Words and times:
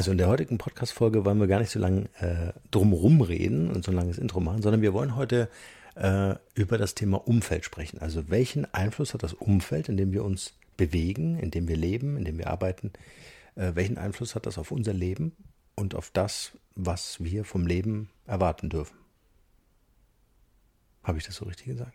Also 0.00 0.12
in 0.12 0.16
der 0.16 0.28
heutigen 0.28 0.56
Podcast-Folge 0.56 1.26
wollen 1.26 1.40
wir 1.40 1.46
gar 1.46 1.60
nicht 1.60 1.72
so 1.72 1.78
lange 1.78 2.08
äh, 2.20 2.54
drumherum 2.70 3.20
reden 3.20 3.70
und 3.70 3.84
so 3.84 3.92
ein 3.92 3.96
langes 3.96 4.16
Intro 4.16 4.40
machen, 4.40 4.62
sondern 4.62 4.80
wir 4.80 4.94
wollen 4.94 5.14
heute 5.14 5.50
äh, 5.94 6.36
über 6.54 6.78
das 6.78 6.94
Thema 6.94 7.18
Umfeld 7.28 7.66
sprechen. 7.66 7.98
Also 7.98 8.30
welchen 8.30 8.64
Einfluss 8.72 9.12
hat 9.12 9.22
das 9.22 9.34
Umfeld, 9.34 9.90
in 9.90 9.98
dem 9.98 10.12
wir 10.12 10.24
uns 10.24 10.54
bewegen, 10.78 11.38
in 11.38 11.50
dem 11.50 11.68
wir 11.68 11.76
leben, 11.76 12.16
in 12.16 12.24
dem 12.24 12.38
wir 12.38 12.46
arbeiten? 12.46 12.94
Äh, 13.56 13.72
welchen 13.74 13.98
Einfluss 13.98 14.34
hat 14.34 14.46
das 14.46 14.56
auf 14.56 14.70
unser 14.70 14.94
Leben 14.94 15.36
und 15.74 15.94
auf 15.94 16.08
das, 16.14 16.52
was 16.76 17.22
wir 17.22 17.44
vom 17.44 17.66
Leben 17.66 18.08
erwarten 18.26 18.70
dürfen? 18.70 18.96
Habe 21.02 21.18
ich 21.18 21.26
das 21.26 21.34
so 21.34 21.44
richtig 21.44 21.66
gesagt? 21.66 21.92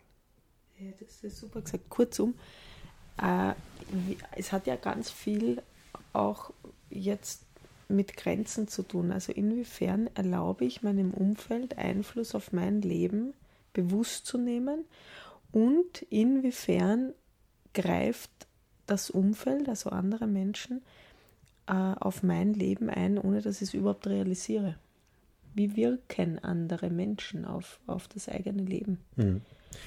Ja, 0.78 0.92
das 1.00 1.24
ist 1.24 1.38
super 1.38 1.60
gesagt. 1.60 1.90
Kurzum, 1.90 2.34
äh, 3.20 3.54
es 4.36 4.52
hat 4.52 4.68
ja 4.68 4.76
ganz 4.76 5.10
viel 5.10 5.60
auch 6.12 6.52
jetzt 6.88 7.45
mit 7.88 8.16
Grenzen 8.16 8.68
zu 8.68 8.82
tun. 8.82 9.12
Also 9.12 9.32
inwiefern 9.32 10.08
erlaube 10.14 10.64
ich 10.64 10.82
meinem 10.82 11.12
Umfeld 11.12 11.78
Einfluss 11.78 12.34
auf 12.34 12.52
mein 12.52 12.82
Leben 12.82 13.32
bewusst 13.72 14.26
zu 14.26 14.38
nehmen 14.38 14.84
und 15.52 16.02
inwiefern 16.10 17.12
greift 17.74 18.30
das 18.86 19.10
Umfeld, 19.10 19.68
also 19.68 19.90
andere 19.90 20.26
Menschen, 20.26 20.82
äh, 21.66 21.72
auf 21.72 22.22
mein 22.22 22.54
Leben 22.54 22.88
ein, 22.88 23.18
ohne 23.18 23.42
dass 23.42 23.56
ich 23.56 23.68
es 23.68 23.74
überhaupt 23.74 24.06
realisiere. 24.06 24.76
Wie 25.54 25.76
wirken 25.76 26.38
andere 26.38 26.90
Menschen 26.90 27.44
auf, 27.44 27.80
auf 27.86 28.08
das 28.08 28.28
eigene 28.28 28.62
Leben? 28.62 28.98
Mhm. 29.16 29.40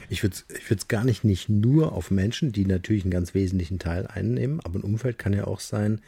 Ich 0.09 0.23
würde 0.23 0.35
es 0.69 0.87
gar 0.87 1.03
nicht, 1.03 1.23
nicht 1.23 1.49
nur 1.49 1.93
auf 1.93 2.11
Menschen, 2.11 2.51
die 2.51 2.65
natürlich 2.65 3.03
einen 3.03 3.11
ganz 3.11 3.33
wesentlichen 3.33 3.79
Teil 3.79 4.07
einnehmen, 4.07 4.59
aber 4.61 4.79
ein 4.79 4.83
Umfeld 4.83 5.17
kann 5.17 5.33
ja 5.33 5.45
auch 5.45 5.59
sein, 5.59 6.01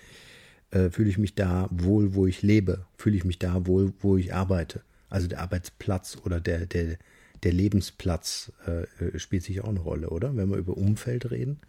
äh, 0.72 0.90
fühle 0.90 1.10
ich 1.10 1.18
mich 1.18 1.36
da 1.36 1.68
wohl, 1.72 2.16
wo 2.16 2.28
ich 2.28 2.42
lebe, 2.42 2.86
fühle 2.98 3.18
ich 3.18 3.26
mich 3.26 3.40
da 3.40 3.66
wohl, 3.68 3.94
wo 4.00 4.18
ich 4.18 4.34
arbeite. 4.34 4.82
Also 5.10 5.28
der 5.28 5.42
Arbeitsplatz 5.42 6.18
oder 6.26 6.40
der, 6.40 6.66
der, 6.66 6.98
der 7.44 7.54
Lebensplatz 7.54 8.52
äh, 8.66 9.20
spielt 9.20 9.44
sich 9.44 9.62
auch 9.62 9.70
eine 9.70 9.80
Rolle, 9.80 10.10
oder? 10.10 10.36
Wenn 10.36 10.50
wir 10.50 10.58
über 10.58 10.78
Umfeld 10.78 11.32
reden. 11.32 11.60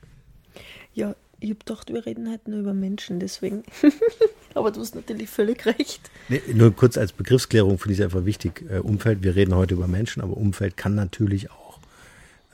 Ja, 0.95 1.15
ich 1.41 1.51
habe 1.51 1.59
gedacht, 1.59 1.93
wir 1.93 2.07
reden 2.07 2.31
halt 2.31 2.47
nur 2.47 2.61
über 2.61 2.73
Menschen, 2.73 3.19
deswegen. 3.19 3.65
Aber 4.55 4.71
du 4.71 4.81
hast 4.81 4.95
natürlich 4.95 5.29
völlig 5.29 5.67
recht. 5.67 6.11
Nee, 6.29 6.41
nur 6.55 6.75
kurz 6.77 6.97
als 6.97 7.13
Begriffsklärung 7.13 7.79
finde 7.79 7.95
ich 7.95 7.99
es 7.99 8.05
einfach 8.05 8.25
wichtig. 8.25 8.65
Äh, 8.71 8.79
Umfeld, 8.79 9.23
wir 9.23 9.35
reden 9.35 9.55
heute 9.55 9.75
über 9.75 9.89
Menschen, 9.89 10.23
aber 10.23 10.37
Umfeld 10.37 10.77
kann 10.77 10.95
natürlich 10.95 11.51
auch 11.51 11.62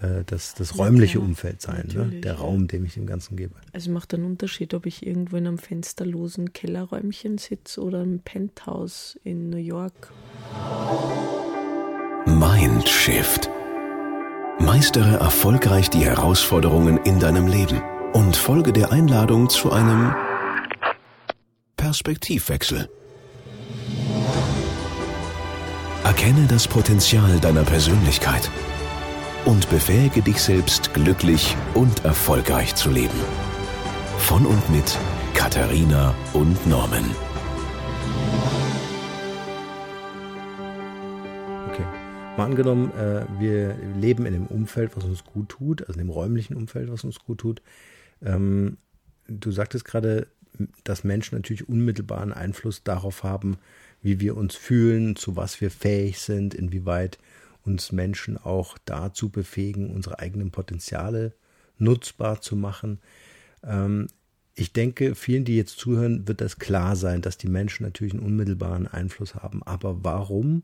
äh, 0.00 0.24
das, 0.26 0.54
das 0.54 0.78
räumliche 0.78 1.18
ja, 1.18 1.24
Umfeld 1.24 1.60
sein, 1.60 1.88
ne? 1.92 2.20
der 2.20 2.34
Raum, 2.34 2.68
den 2.68 2.84
ich 2.84 2.94
dem 2.94 3.06
Ganzen 3.06 3.36
gebe. 3.36 3.54
Also 3.72 3.90
macht 3.90 4.14
einen 4.14 4.24
Unterschied, 4.24 4.74
ob 4.74 4.86
ich 4.86 5.04
irgendwo 5.04 5.36
in 5.36 5.46
einem 5.46 5.58
fensterlosen 5.58 6.52
Kellerräumchen 6.52 7.38
sitze 7.38 7.82
oder 7.82 8.02
im 8.02 8.20
Penthouse 8.20 9.18
in 9.24 9.50
New 9.50 9.56
York. 9.56 10.12
Mindshift. 12.26 13.50
Meistere 14.60 15.16
erfolgreich 15.16 15.90
die 15.90 16.04
Herausforderungen 16.04 16.98
in 17.04 17.18
deinem 17.18 17.46
Leben 17.46 17.80
und 18.12 18.36
folge 18.36 18.72
der 18.72 18.92
Einladung 18.92 19.48
zu 19.48 19.72
einem 19.72 20.14
Perspektivwechsel. 21.76 22.88
Erkenne 26.04 26.46
das 26.48 26.66
Potenzial 26.66 27.38
deiner 27.40 27.64
Persönlichkeit 27.64 28.50
und 29.44 29.68
befähige 29.70 30.22
dich 30.22 30.40
selbst 30.40 30.92
glücklich 30.94 31.56
und 31.74 32.04
erfolgreich 32.04 32.74
zu 32.74 32.90
leben. 32.90 33.18
Von 34.18 34.46
und 34.46 34.70
mit 34.70 34.98
Katharina 35.34 36.14
und 36.32 36.66
Norman. 36.66 37.04
Okay. 41.68 41.84
Mal 42.36 42.44
angenommen, 42.44 42.90
äh, 42.92 43.24
wir 43.38 43.76
leben 43.96 44.26
in 44.26 44.34
einem 44.34 44.46
Umfeld, 44.46 44.96
was 44.96 45.04
uns 45.04 45.24
gut 45.24 45.48
tut, 45.48 45.82
also 45.82 45.94
in 45.94 46.06
dem 46.06 46.10
räumlichen 46.10 46.56
Umfeld, 46.56 46.90
was 46.90 47.04
uns 47.04 47.20
gut 47.20 47.38
tut. 47.38 47.62
Ähm, 48.22 48.78
du 49.28 49.52
sagtest 49.52 49.84
gerade, 49.84 50.26
dass 50.84 51.04
Menschen 51.04 51.36
natürlich 51.36 51.68
unmittelbaren 51.68 52.32
Einfluss 52.32 52.82
darauf 52.82 53.22
haben, 53.22 53.58
wie 54.02 54.20
wir 54.20 54.36
uns 54.36 54.56
fühlen, 54.56 55.16
zu 55.16 55.36
was 55.36 55.60
wir 55.60 55.70
fähig 55.70 56.18
sind, 56.18 56.54
inwieweit 56.54 57.18
uns 57.68 57.92
Menschen 57.92 58.38
auch 58.38 58.78
dazu 58.86 59.28
befähigen, 59.28 59.90
unsere 59.90 60.18
eigenen 60.20 60.50
Potenziale 60.50 61.34
nutzbar 61.76 62.40
zu 62.40 62.56
machen. 62.56 62.98
Ähm, 63.62 64.08
ich 64.54 64.72
denke, 64.72 65.14
vielen, 65.14 65.44
die 65.44 65.56
jetzt 65.56 65.78
zuhören, 65.78 66.26
wird 66.26 66.40
das 66.40 66.58
klar 66.58 66.96
sein, 66.96 67.20
dass 67.20 67.36
die 67.36 67.48
Menschen 67.48 67.84
natürlich 67.84 68.14
einen 68.14 68.24
unmittelbaren 68.24 68.88
Einfluss 68.88 69.34
haben. 69.34 69.62
Aber 69.62 70.02
warum 70.02 70.62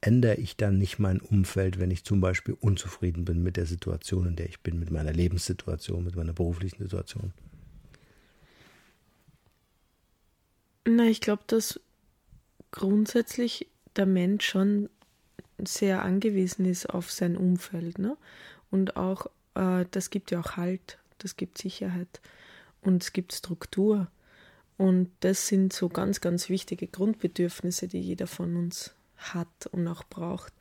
ändere 0.00 0.34
ich 0.34 0.56
dann 0.56 0.76
nicht 0.76 0.98
mein 0.98 1.20
Umfeld, 1.20 1.78
wenn 1.78 1.92
ich 1.92 2.04
zum 2.04 2.20
Beispiel 2.20 2.56
unzufrieden 2.60 3.24
bin 3.24 3.42
mit 3.42 3.56
der 3.56 3.66
Situation, 3.66 4.26
in 4.26 4.36
der 4.36 4.48
ich 4.48 4.60
bin, 4.60 4.78
mit 4.78 4.90
meiner 4.90 5.12
Lebenssituation, 5.12 6.04
mit 6.04 6.16
meiner 6.16 6.32
beruflichen 6.32 6.82
Situation? 6.82 7.32
Na, 10.86 11.04
ich 11.04 11.20
glaube, 11.20 11.44
dass 11.46 11.80
grundsätzlich 12.72 13.68
der 13.96 14.06
Mensch 14.06 14.46
schon 14.46 14.90
sehr 15.62 16.02
angewiesen 16.02 16.64
ist 16.64 16.86
auf 16.90 17.10
sein 17.10 17.36
Umfeld. 17.36 17.98
Ne? 17.98 18.16
Und 18.70 18.96
auch, 18.96 19.26
äh, 19.54 19.84
das 19.90 20.10
gibt 20.10 20.30
ja 20.30 20.40
auch 20.40 20.56
Halt, 20.56 20.98
das 21.18 21.36
gibt 21.36 21.58
Sicherheit 21.58 22.20
und 22.82 23.02
es 23.02 23.12
gibt 23.12 23.32
Struktur. 23.32 24.08
Und 24.76 25.10
das 25.20 25.46
sind 25.46 25.72
so 25.72 25.88
ganz, 25.88 26.20
ganz 26.20 26.48
wichtige 26.48 26.88
Grundbedürfnisse, 26.88 27.86
die 27.86 28.00
jeder 28.00 28.26
von 28.26 28.56
uns 28.56 28.92
hat 29.16 29.66
und 29.70 29.86
auch 29.86 30.04
braucht. 30.04 30.52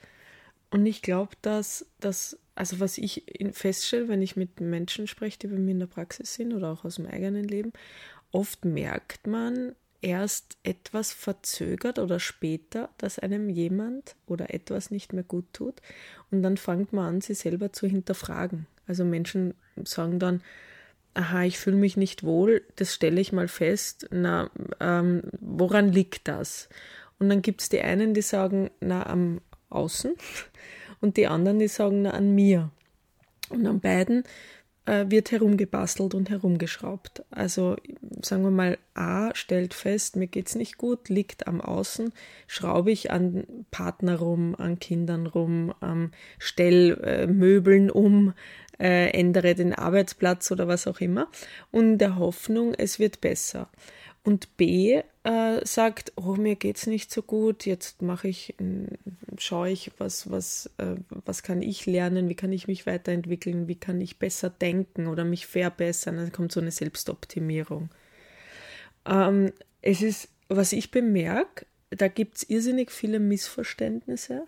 Und 0.69 0.85
ich 0.85 1.01
glaube, 1.01 1.35
dass 1.41 1.85
das, 1.99 2.37
also 2.55 2.79
was 2.79 2.97
ich 2.97 3.23
feststelle, 3.51 4.07
wenn 4.07 4.21
ich 4.21 4.35
mit 4.35 4.59
Menschen 4.59 5.07
spreche, 5.07 5.39
die 5.39 5.47
bei 5.47 5.57
mir 5.57 5.71
in 5.71 5.79
der 5.79 5.87
Praxis 5.87 6.33
sind 6.33 6.53
oder 6.53 6.71
auch 6.71 6.85
aus 6.85 6.95
dem 6.95 7.07
eigenen 7.07 7.43
Leben, 7.43 7.73
oft 8.31 8.65
merkt 8.65 9.27
man, 9.27 9.75
erst 10.03 10.57
etwas 10.63 11.13
verzögert 11.13 11.97
oder 11.97 12.19
später, 12.19 12.89
dass 12.97 13.19
einem 13.19 13.49
jemand 13.49 14.15
oder 14.27 14.53
etwas 14.53 14.91
nicht 14.91 15.13
mehr 15.13 15.23
gut 15.23 15.45
tut. 15.53 15.81
Und 16.29 16.43
dann 16.43 16.57
fängt 16.57 16.93
man 16.93 17.15
an, 17.15 17.21
sich 17.21 17.39
selber 17.39 17.71
zu 17.71 17.87
hinterfragen. 17.87 18.67
Also 18.85 19.05
Menschen 19.05 19.53
sagen 19.85 20.19
dann, 20.19 20.41
aha, 21.13 21.43
ich 21.43 21.57
fühle 21.57 21.77
mich 21.77 21.95
nicht 21.95 22.23
wohl, 22.23 22.63
das 22.75 22.93
stelle 22.93 23.21
ich 23.21 23.31
mal 23.31 23.47
fest, 23.47 24.07
na, 24.11 24.49
ähm, 24.79 25.23
woran 25.39 25.91
liegt 25.91 26.27
das? 26.27 26.69
Und 27.19 27.29
dann 27.29 27.41
gibt 27.41 27.61
es 27.61 27.69
die 27.69 27.81
einen, 27.81 28.13
die 28.13 28.21
sagen, 28.21 28.71
na, 28.81 29.05
am 29.05 29.39
Außen 29.69 30.13
und 31.01 31.17
die 31.17 31.27
anderen, 31.27 31.59
die 31.59 31.67
sagen, 31.67 32.01
na, 32.01 32.11
an 32.11 32.35
mir. 32.35 32.71
Und 33.49 33.67
an 33.67 33.79
beiden 33.79 34.23
äh, 34.85 35.05
wird 35.09 35.31
herumgebastelt 35.31 36.13
und 36.13 36.29
herumgeschraubt. 36.29 37.23
Also 37.31 37.77
sagen 38.21 38.43
wir 38.43 38.51
mal, 38.51 38.77
A 38.93 39.33
stellt 39.33 39.73
fest, 39.73 40.15
mir 40.15 40.27
geht's 40.27 40.55
nicht 40.55 40.77
gut, 40.77 41.09
liegt 41.09 41.47
am 41.47 41.61
Außen, 41.61 42.11
schraube 42.47 42.91
ich 42.91 43.11
an 43.11 43.45
Partner 43.71 44.17
rum, 44.17 44.55
an 44.57 44.79
Kindern 44.79 45.27
rum, 45.27 45.73
ähm, 45.81 46.11
stell 46.37 46.99
äh, 47.03 47.27
Möbeln 47.27 47.89
um, 47.89 48.33
äh, 48.79 49.11
ändere 49.11 49.55
den 49.55 49.73
Arbeitsplatz 49.73 50.51
oder 50.51 50.67
was 50.67 50.87
auch 50.87 50.99
immer 50.99 51.29
und 51.71 51.99
der 51.99 52.17
Hoffnung, 52.17 52.73
es 52.73 52.99
wird 52.99 53.21
besser. 53.21 53.69
Und 54.23 54.57
B 54.57 55.01
äh, 55.23 55.65
sagt, 55.65 56.11
oh, 56.15 56.35
mir 56.35 56.55
geht's 56.55 56.85
nicht 56.85 57.11
so 57.11 57.21
gut, 57.21 57.65
jetzt 57.65 58.01
mache 58.01 58.27
ich, 58.27 58.55
schaue 59.37 59.69
ich, 59.69 59.91
was, 59.97 60.29
was, 60.29 60.69
äh, 60.77 60.95
was 61.25 61.43
kann 61.43 61.61
ich 61.61 61.85
lernen, 61.85 62.27
wie 62.27 62.35
kann 62.35 62.51
ich 62.51 62.67
mich 62.67 62.85
weiterentwickeln, 62.85 63.67
wie 63.67 63.75
kann 63.75 64.01
ich 64.01 64.19
besser 64.19 64.49
denken 64.49 65.07
oder 65.07 65.23
mich 65.23 65.47
verbessern. 65.47 66.17
Dann 66.17 66.31
kommt 66.31 66.51
so 66.51 66.59
eine 66.59 66.71
Selbstoptimierung. 66.71 67.89
Ähm, 69.05 69.53
es 69.81 70.01
ist, 70.01 70.29
was 70.49 70.73
ich 70.73 70.91
bemerke, 70.91 71.65
da 71.89 72.07
gibt 72.07 72.37
es 72.37 72.49
irrsinnig 72.49 72.91
viele 72.91 73.19
Missverständnisse, 73.19 74.45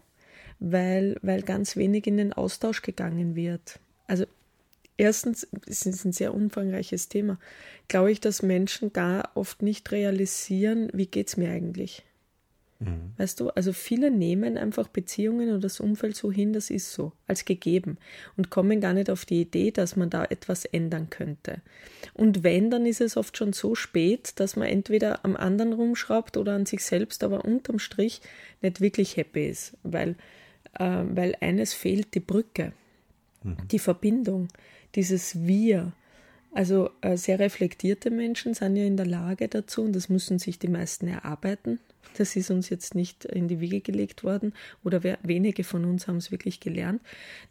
weil, 0.60 1.18
weil 1.22 1.42
ganz 1.42 1.78
wenig 1.78 2.08
in 2.08 2.18
den 2.18 2.34
Austausch 2.34 2.82
gegangen 2.82 3.36
wird. 3.36 3.80
Also 4.08 4.26
erstens, 4.98 5.48
es 5.68 5.86
ist 5.86 6.06
ein 6.06 6.12
sehr 6.12 6.34
umfangreiches 6.34 7.10
Thema, 7.10 7.40
glaube 7.88 8.12
ich, 8.12 8.20
dass 8.20 8.42
Menschen 8.42 8.94
gar 8.94 9.32
oft 9.36 9.62
nicht 9.62 9.92
realisieren, 9.92 10.90
wie 10.94 11.08
geht 11.08 11.28
es 11.28 11.38
mir 11.38 11.50
eigentlich. 11.50 12.04
Mhm. 12.80 13.14
Weißt 13.18 13.40
du, 13.40 13.50
also 13.50 13.72
viele 13.72 14.12
nehmen 14.12 14.58
einfach 14.58 14.90
Beziehungen 14.90 15.50
oder 15.50 15.60
das 15.60 15.80
Umfeld 15.80 16.16
so 16.16 16.32
hin, 16.32 16.52
das 16.52 16.70
ist 16.70 16.92
so, 16.92 17.14
als 17.26 17.46
gegeben 17.46 17.98
und 18.36 18.50
kommen 18.50 18.82
gar 18.82 18.94
nicht 18.94 19.10
auf 19.10 19.26
die 19.26 19.42
Idee, 19.42 19.72
dass 19.72 19.96
man 19.96 20.10
da 20.10 20.26
etwas 20.26 20.66
ändern 20.66 21.10
könnte. 21.10 21.62
Und 22.14 22.44
wenn, 22.44 22.70
dann 22.70 22.86
ist 22.86 23.02
es 23.02 23.16
oft 23.16 23.38
schon 23.38 23.54
so 23.54 23.76
spät, 23.76 24.34
dass 24.40 24.58
man 24.58 24.68
entweder 24.68 25.24
am 25.24 25.38
anderen 25.38 25.74
rumschraubt 25.74 26.36
oder 26.36 26.54
an 26.54 26.66
sich 26.66 26.84
selbst, 26.84 27.24
aber 27.24 27.46
unterm 27.46 27.80
Strich 27.80 28.22
nicht 28.62 28.82
wirklich 28.82 29.16
happy 29.16 29.48
ist, 29.48 29.78
weil, 29.84 30.16
äh, 30.78 31.04
weil 31.10 31.36
eines 31.40 31.74
fehlt, 31.74 32.14
die 32.14 32.20
Brücke, 32.20 32.74
mhm. 33.44 33.58
die 33.72 33.80
Verbindung 33.80 34.50
dieses 34.96 35.46
Wir. 35.46 35.94
Also 36.52 36.90
äh, 37.02 37.18
sehr 37.18 37.40
reflektierte 37.40 38.10
Menschen 38.10 38.54
sind 38.54 38.78
ja 38.78 38.86
in 38.86 38.96
der 38.98 39.06
Lage 39.06 39.50
dazu 39.50 39.84
und 39.84 39.94
das 39.94 40.08
müssen 40.08 40.40
sich 40.40 40.58
die 40.58 40.70
meisten 40.70 41.08
erarbeiten. 41.08 41.80
Das 42.18 42.36
ist 42.38 42.50
uns 42.50 42.70
jetzt 42.70 42.96
nicht 42.96 43.26
in 43.26 43.50
die 43.50 43.60
Wiege 43.60 43.82
gelegt 43.82 44.24
worden 44.24 44.54
oder 44.84 45.04
wer, 45.04 45.18
wenige 45.22 45.66
von 45.66 45.84
uns 45.84 46.08
haben 46.08 46.18
es 46.18 46.32
wirklich 46.32 46.62
gelernt, 46.62 47.02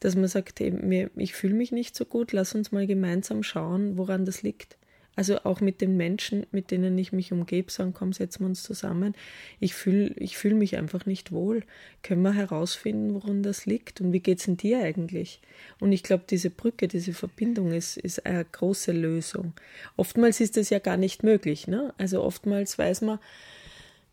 dass 0.01 0.17
man 0.17 0.29
sagt, 0.29 0.61
hey, 0.61 0.71
mir, 0.71 1.11
ich 1.17 1.35
fühle 1.35 1.55
mich 1.55 1.71
nicht 1.71 1.95
so 1.95 2.07
gut, 2.07 2.33
lass 2.33 2.55
uns 2.55 2.73
mal 2.73 2.87
gemeinsam 2.87 3.43
schauen, 3.43 3.99
woran 3.99 4.25
das 4.25 4.43
liegt. 4.43 4.79
Also 5.17 5.39
auch 5.45 5.61
mit 5.61 5.81
den 5.81 5.97
Menschen, 5.97 6.47
mit 6.51 6.71
denen 6.71 6.99
ich 6.99 7.13
mich 7.13 7.33
umgebe, 7.33 7.71
sagen, 7.71 7.95
komm, 7.95 8.13
setzen 8.13 8.41
wir 8.41 8.47
uns 8.47 8.63
zusammen. 8.63 9.15
Ich 9.61 9.75
fühle 9.75 10.13
ich 10.17 10.37
fühl 10.37 10.55
mich 10.55 10.77
einfach 10.77 11.07
nicht 11.07 11.31
wohl. 11.31 11.63
Können 12.03 12.23
wir 12.23 12.33
herausfinden, 12.33 13.15
woran 13.15 13.43
das 13.43 13.67
liegt 13.67 14.01
und 14.01 14.13
wie 14.13 14.21
geht 14.21 14.41
es 14.41 14.49
in 14.49 14.57
dir 14.57 14.81
eigentlich? 14.81 15.41
Und 15.79 15.93
ich 15.93 16.03
glaube, 16.03 16.25
diese 16.29 16.51
Brücke, 16.51 16.89
diese 16.89 17.13
Verbindung 17.13 17.73
ist, 17.73 17.97
ist 17.97 18.27
eine 18.27 18.45
große 18.45 18.93
Lösung. 18.93 19.53
Oftmals 19.97 20.41
ist 20.41 20.57
das 20.57 20.71
ja 20.71 20.81
gar 20.81 20.97
nicht 20.97 21.23
möglich. 21.23 21.69
Ne? 21.69 21.95
Also 21.97 22.23
oftmals 22.23 22.77
weiß 22.77 23.03
man 23.03 23.19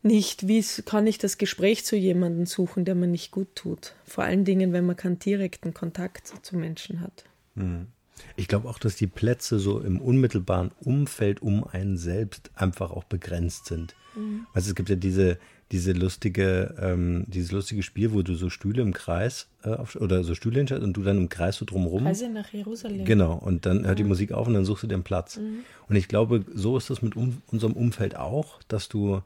nicht, 0.02 0.48
wie 0.48 0.64
kann 0.84 1.06
ich 1.06 1.18
das 1.18 1.38
Gespräch 1.38 1.84
zu 1.84 1.96
jemandem 1.96 2.46
suchen, 2.46 2.84
der 2.84 2.94
mir 2.94 3.06
nicht 3.06 3.30
gut 3.30 3.54
tut. 3.54 3.94
Vor 4.04 4.24
allen 4.24 4.44
Dingen, 4.44 4.72
wenn 4.72 4.86
man 4.86 4.96
keinen 4.96 5.18
direkten 5.18 5.74
Kontakt 5.74 6.32
zu 6.44 6.56
Menschen 6.56 7.00
hat. 7.00 7.24
Mhm. 7.54 7.86
Ich 8.36 8.48
glaube 8.48 8.68
auch, 8.68 8.78
dass 8.78 8.96
die 8.96 9.06
Plätze 9.06 9.58
so 9.58 9.80
im 9.80 10.00
unmittelbaren 10.00 10.70
Umfeld 10.80 11.42
um 11.42 11.64
einen 11.64 11.96
selbst 11.96 12.50
einfach 12.54 12.90
auch 12.90 13.04
begrenzt 13.04 13.66
sind. 13.66 13.94
Mhm. 14.14 14.46
Also 14.54 14.70
es 14.70 14.74
gibt 14.74 14.88
ja 14.88 14.96
diese, 14.96 15.38
diese 15.70 15.92
lustige, 15.92 16.74
ähm, 16.78 17.24
dieses 17.28 17.50
lustige 17.52 17.82
Spiel, 17.82 18.12
wo 18.12 18.22
du 18.22 18.34
so 18.34 18.50
Stühle 18.50 18.82
im 18.82 18.92
Kreis 18.92 19.48
äh, 19.64 19.70
auf, 19.70 19.96
oder 19.96 20.22
so 20.22 20.34
Stühle 20.34 20.56
hinstellst 20.58 20.84
und 20.84 20.96
du 20.96 21.02
dann 21.02 21.16
im 21.16 21.28
Kreis 21.28 21.56
so 21.56 21.64
drumherum. 21.64 22.06
Reise 22.06 22.28
nach 22.28 22.52
Jerusalem. 22.52 23.04
Genau, 23.04 23.34
und 23.34 23.64
dann 23.66 23.86
hört 23.86 23.98
die 23.98 24.04
Musik 24.04 24.32
auf 24.32 24.46
und 24.46 24.54
dann 24.54 24.64
suchst 24.64 24.84
du 24.84 24.86
den 24.86 25.02
Platz. 25.02 25.38
Mhm. 25.38 25.60
Und 25.88 25.96
ich 25.96 26.08
glaube, 26.08 26.44
so 26.54 26.76
ist 26.76 26.90
das 26.90 27.02
mit 27.02 27.16
um, 27.16 27.40
unserem 27.46 27.72
Umfeld 27.72 28.16
auch, 28.16 28.62
dass 28.68 28.88
du 28.88 29.22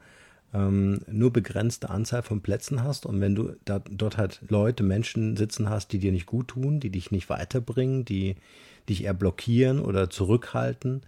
ähm, 0.57 1.01
nur 1.11 1.33
begrenzte 1.33 1.91
Anzahl 1.91 2.23
von 2.23 2.41
Plätzen 2.41 2.83
hast 2.83 3.05
und 3.05 3.21
wenn 3.21 3.35
du 3.35 3.57
da, 3.65 3.79
dort 3.79 4.17
halt 4.17 4.41
Leute, 4.49 4.83
Menschen 4.83 5.37
sitzen 5.37 5.69
hast, 5.69 5.93
die 5.93 5.99
dir 5.99 6.13
nicht 6.13 6.27
gut 6.27 6.49
tun, 6.49 6.81
die 6.81 6.91
dich 6.91 7.11
nicht 7.11 7.29
weiterbringen, 7.29 8.05
die 8.05 8.37
dich 8.89 9.05
eher 9.05 9.15
blockieren 9.15 9.81
oder 9.81 10.09
zurückhalten, 10.09 11.03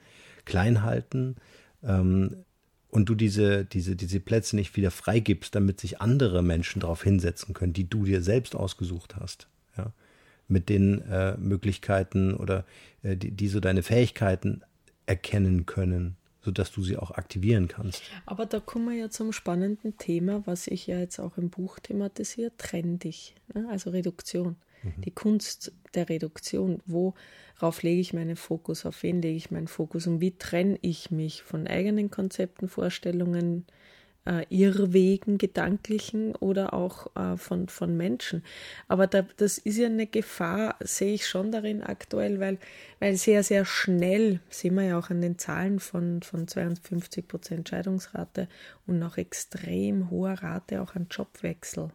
klein 0.44 0.82
halten 0.82 1.36
ähm, 1.82 2.44
und 2.90 3.08
du 3.08 3.14
diese, 3.14 3.64
diese, 3.64 3.96
diese 3.96 4.20
Plätze 4.20 4.56
nicht 4.56 4.76
wieder 4.76 4.90
freigibst, 4.90 5.54
damit 5.54 5.80
sich 5.80 6.00
andere 6.00 6.42
Menschen 6.42 6.80
darauf 6.80 7.02
hinsetzen 7.02 7.54
können, 7.54 7.72
die 7.72 7.88
du 7.88 8.04
dir 8.04 8.22
selbst 8.22 8.54
ausgesucht 8.54 9.16
hast. 9.16 9.48
Ja? 9.76 9.92
Mit 10.46 10.68
den 10.68 11.02
äh, 11.02 11.36
Möglichkeiten 11.38 12.34
oder 12.34 12.64
äh, 13.02 13.16
die, 13.16 13.30
die 13.30 13.48
so 13.48 13.60
deine 13.60 13.82
Fähigkeiten 13.82 14.62
erkennen 15.06 15.64
können, 15.64 16.17
sodass 16.48 16.72
du 16.72 16.82
sie 16.82 16.96
auch 16.96 17.10
aktivieren 17.10 17.68
kannst. 17.68 18.02
Aber 18.24 18.46
da 18.46 18.58
kommen 18.58 18.88
wir 18.88 18.96
ja 18.96 19.10
zum 19.10 19.34
spannenden 19.34 19.98
Thema, 19.98 20.46
was 20.46 20.66
ich 20.66 20.86
ja 20.86 20.98
jetzt 20.98 21.18
auch 21.18 21.36
im 21.36 21.50
Buch 21.50 21.78
thematisiere, 21.78 22.52
trenn 22.56 22.98
dich, 22.98 23.34
ne? 23.52 23.68
also 23.68 23.90
Reduktion. 23.90 24.56
Mhm. 24.82 25.02
Die 25.02 25.10
Kunst 25.10 25.72
der 25.92 26.08
Reduktion, 26.08 26.80
worauf 26.86 27.82
lege 27.82 28.00
ich 28.00 28.14
meinen 28.14 28.36
Fokus, 28.36 28.86
auf 28.86 29.02
wen 29.02 29.20
lege 29.20 29.36
ich 29.36 29.50
meinen 29.50 29.68
Fokus 29.68 30.06
und 30.06 30.22
wie 30.22 30.38
trenne 30.38 30.78
ich 30.80 31.10
mich 31.10 31.42
von 31.42 31.66
eigenen 31.66 32.10
Konzepten, 32.10 32.66
Vorstellungen, 32.66 33.66
äh, 34.28 34.44
Irrwegen, 34.50 35.38
gedanklichen 35.38 36.34
oder 36.36 36.74
auch 36.74 37.14
äh, 37.16 37.36
von, 37.36 37.68
von 37.68 37.96
Menschen. 37.96 38.44
Aber 38.86 39.06
da, 39.06 39.22
das 39.38 39.58
ist 39.58 39.78
ja 39.78 39.86
eine 39.86 40.06
Gefahr, 40.06 40.76
sehe 40.80 41.14
ich 41.14 41.26
schon 41.26 41.50
darin 41.50 41.82
aktuell, 41.82 42.38
weil, 42.38 42.58
weil 43.00 43.16
sehr, 43.16 43.42
sehr 43.42 43.64
schnell, 43.64 44.40
sehen 44.50 44.74
wir 44.74 44.84
ja 44.84 44.98
auch 44.98 45.10
an 45.10 45.22
den 45.22 45.38
Zahlen 45.38 45.80
von, 45.80 46.22
von 46.22 46.46
52 46.46 47.26
Prozent 47.26 47.68
Scheidungsrate 47.68 48.48
und 48.86 48.98
noch 48.98 49.16
extrem 49.16 50.10
hoher 50.10 50.34
Rate 50.34 50.82
auch 50.82 50.94
an 50.94 51.06
Jobwechsel, 51.10 51.90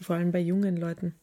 vor 0.00 0.16
allem 0.16 0.32
bei 0.32 0.40
jungen 0.40 0.76
Leuten 0.76 1.14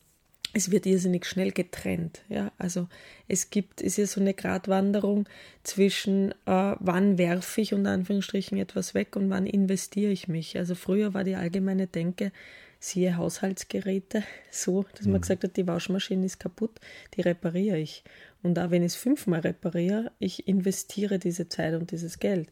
es 0.53 0.71
wird 0.71 0.85
irrsinnig 0.85 1.25
schnell 1.25 1.51
getrennt. 1.51 2.21
Ja? 2.29 2.51
Also 2.57 2.87
es 3.27 3.49
gibt, 3.49 3.81
ist 3.81 3.97
ja 3.97 4.07
so 4.07 4.19
eine 4.19 4.33
Gratwanderung 4.33 5.27
zwischen, 5.63 6.31
äh, 6.45 6.75
wann 6.79 7.17
werfe 7.17 7.61
ich 7.61 7.73
unter 7.73 7.91
Anführungsstrichen 7.91 8.57
etwas 8.57 8.93
weg 8.93 9.15
und 9.15 9.29
wann 9.29 9.45
investiere 9.45 10.11
ich 10.11 10.27
mich. 10.27 10.57
Also 10.57 10.75
früher 10.75 11.13
war 11.13 11.23
die 11.23 11.35
allgemeine 11.35 11.87
Denke, 11.87 12.31
siehe 12.79 13.17
Haushaltsgeräte, 13.17 14.23
so, 14.51 14.85
dass 14.95 15.05
mhm. 15.05 15.13
man 15.13 15.21
gesagt 15.21 15.43
hat, 15.43 15.57
die 15.57 15.67
Waschmaschine 15.67 16.25
ist 16.25 16.39
kaputt, 16.39 16.79
die 17.15 17.21
repariere 17.21 17.77
ich. 17.77 18.03
Und 18.41 18.55
da, 18.55 18.71
wenn 18.71 18.83
ich 18.83 18.93
es 18.93 18.95
fünfmal 18.95 19.41
repariere, 19.41 20.11
ich 20.17 20.47
investiere 20.47 21.19
diese 21.19 21.49
Zeit 21.49 21.75
und 21.75 21.91
dieses 21.91 22.19
Geld. 22.19 22.49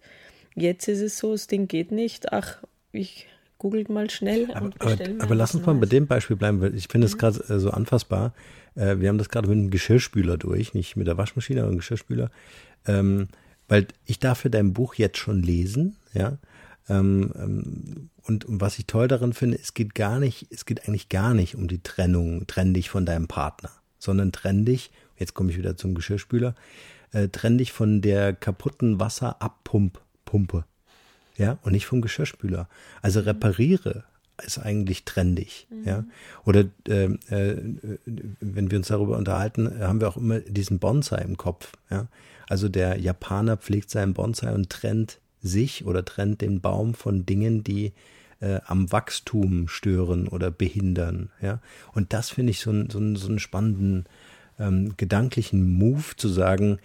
Jetzt 0.53 0.87
ist 0.87 1.01
es 1.01 1.17
so, 1.17 1.31
das 1.31 1.47
Ding 1.47 1.67
geht 1.67 1.91
nicht, 1.91 2.33
ach, 2.33 2.63
ich 2.91 3.27
googelt 3.57 3.89
mal 3.89 4.09
schnell 4.09 4.51
aber, 4.53 4.65
und 4.65 4.81
aber, 4.81 4.97
aber 5.19 5.35
lass 5.35 5.55
uns 5.55 5.65
mal 5.65 5.75
bei 5.75 5.85
dem 5.85 6.07
Beispiel 6.07 6.35
bleiben, 6.35 6.61
weil 6.61 6.75
ich 6.75 6.87
finde 6.87 7.07
es 7.07 7.15
mhm. 7.15 7.19
gerade 7.19 7.39
äh, 7.49 7.59
so 7.59 7.71
anfassbar. 7.71 8.33
Äh, 8.75 8.99
wir 8.99 9.09
haben 9.09 9.17
das 9.17 9.29
gerade 9.29 9.47
mit 9.47 9.57
einem 9.57 9.69
Geschirrspüler 9.69 10.37
durch, 10.37 10.73
nicht 10.73 10.95
mit 10.95 11.07
der 11.07 11.17
Waschmaschine, 11.17 11.61
aber 11.61 11.69
einem 11.69 11.79
Geschirrspüler. 11.79 12.29
Ähm, 12.85 13.27
weil 13.67 13.87
ich 14.05 14.19
darf 14.19 14.43
ja 14.43 14.49
dein 14.49 14.73
Buch 14.73 14.95
jetzt 14.95 15.17
schon 15.17 15.41
lesen, 15.41 15.97
ja. 16.13 16.37
Ähm, 16.89 17.33
ähm, 17.35 18.09
und, 18.23 18.45
und, 18.45 18.61
was 18.61 18.79
ich 18.79 18.85
toll 18.85 19.09
daran 19.09 19.33
finde, 19.33 19.59
es 19.59 19.73
geht 19.73 19.93
gar 19.93 20.19
nicht, 20.19 20.47
es 20.51 20.65
geht 20.65 20.87
eigentlich 20.87 21.09
gar 21.09 21.33
nicht 21.33 21.55
um 21.55 21.67
die 21.67 21.83
Trennung, 21.83 22.47
trenn 22.47 22.73
dich 22.73 22.89
von 22.89 23.05
deinem 23.05 23.27
Partner, 23.27 23.71
sondern 23.99 24.31
trenn 24.31 24.63
dich, 24.63 24.91
jetzt 25.17 25.33
komme 25.33 25.51
ich 25.51 25.57
wieder 25.57 25.75
zum 25.75 25.95
Geschirrspüler, 25.95 26.55
äh, 27.11 27.27
trenn 27.27 27.57
dich 27.57 27.73
von 27.73 28.01
der 28.01 28.33
kaputten 28.33 29.01
Wasserabpumppumpe 29.01 30.63
ja, 31.37 31.57
und 31.61 31.71
nicht 31.71 31.85
vom 31.85 32.01
Geschirrspüler. 32.01 32.67
Also 33.01 33.21
repariere 33.21 34.03
ist 34.45 34.59
eigentlich 34.59 35.03
trendig, 35.05 35.67
mhm. 35.69 35.83
ja. 35.85 36.05
Oder 36.45 36.65
äh, 36.87 37.05
äh, 37.05 37.57
wenn 38.39 38.71
wir 38.71 38.77
uns 38.77 38.87
darüber 38.87 39.17
unterhalten, 39.17 39.79
haben 39.79 40.01
wir 40.01 40.07
auch 40.07 40.17
immer 40.17 40.39
diesen 40.39 40.79
Bonsai 40.79 41.21
im 41.21 41.37
Kopf, 41.37 41.73
ja. 41.89 42.07
Also 42.49 42.69
der 42.69 42.97
Japaner 42.99 43.57
pflegt 43.57 43.89
seinen 43.89 44.13
Bonsai 44.13 44.53
und 44.53 44.69
trennt 44.69 45.19
sich 45.41 45.85
oder 45.85 46.05
trennt 46.05 46.41
den 46.41 46.61
Baum 46.61 46.93
von 46.93 47.25
Dingen, 47.25 47.63
die 47.63 47.93
äh, 48.39 48.59
am 48.65 48.91
Wachstum 48.91 49.67
stören 49.67 50.27
oder 50.27 50.51
behindern, 50.51 51.29
ja. 51.41 51.59
Und 51.93 52.13
das 52.13 52.29
finde 52.29 52.51
ich 52.51 52.59
so, 52.59 52.71
so, 52.89 53.15
so 53.15 53.27
einen 53.27 53.39
spannenden 53.39 54.05
ähm, 54.59 54.95
gedanklichen 54.97 55.73
Move 55.73 56.15
zu 56.15 56.29
sagen, 56.29 56.79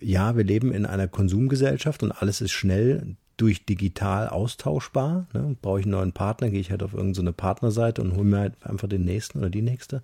ja, 0.00 0.36
wir 0.36 0.44
leben 0.44 0.72
in 0.72 0.84
einer 0.86 1.06
Konsumgesellschaft 1.06 2.02
und 2.02 2.10
alles 2.10 2.40
ist 2.40 2.52
schnell 2.52 3.16
durch 3.36 3.66
digital 3.66 4.28
austauschbar. 4.28 5.26
Ne? 5.32 5.56
Brauche 5.60 5.80
ich 5.80 5.86
einen 5.86 5.92
neuen 5.92 6.12
Partner, 6.12 6.50
gehe 6.50 6.60
ich 6.60 6.70
halt 6.70 6.82
auf 6.82 6.94
irgendeine 6.94 7.32
Partnerseite 7.32 8.02
und 8.02 8.14
hole 8.14 8.24
mir 8.24 8.38
halt 8.38 8.54
einfach 8.62 8.88
den 8.88 9.04
nächsten 9.04 9.38
oder 9.38 9.50
die 9.50 9.62
nächste. 9.62 10.02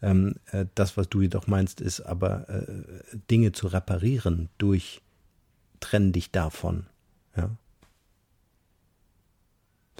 Ähm, 0.00 0.36
äh, 0.50 0.66
das, 0.74 0.96
was 0.96 1.08
du 1.08 1.22
jedoch 1.22 1.46
meinst, 1.46 1.80
ist 1.80 2.00
aber 2.00 2.48
äh, 2.48 3.16
Dinge 3.30 3.52
zu 3.52 3.68
reparieren 3.68 4.48
durch 4.58 5.00
trenn 5.80 6.12
dich 6.12 6.30
davon. 6.30 6.86
Ja. 7.36 7.50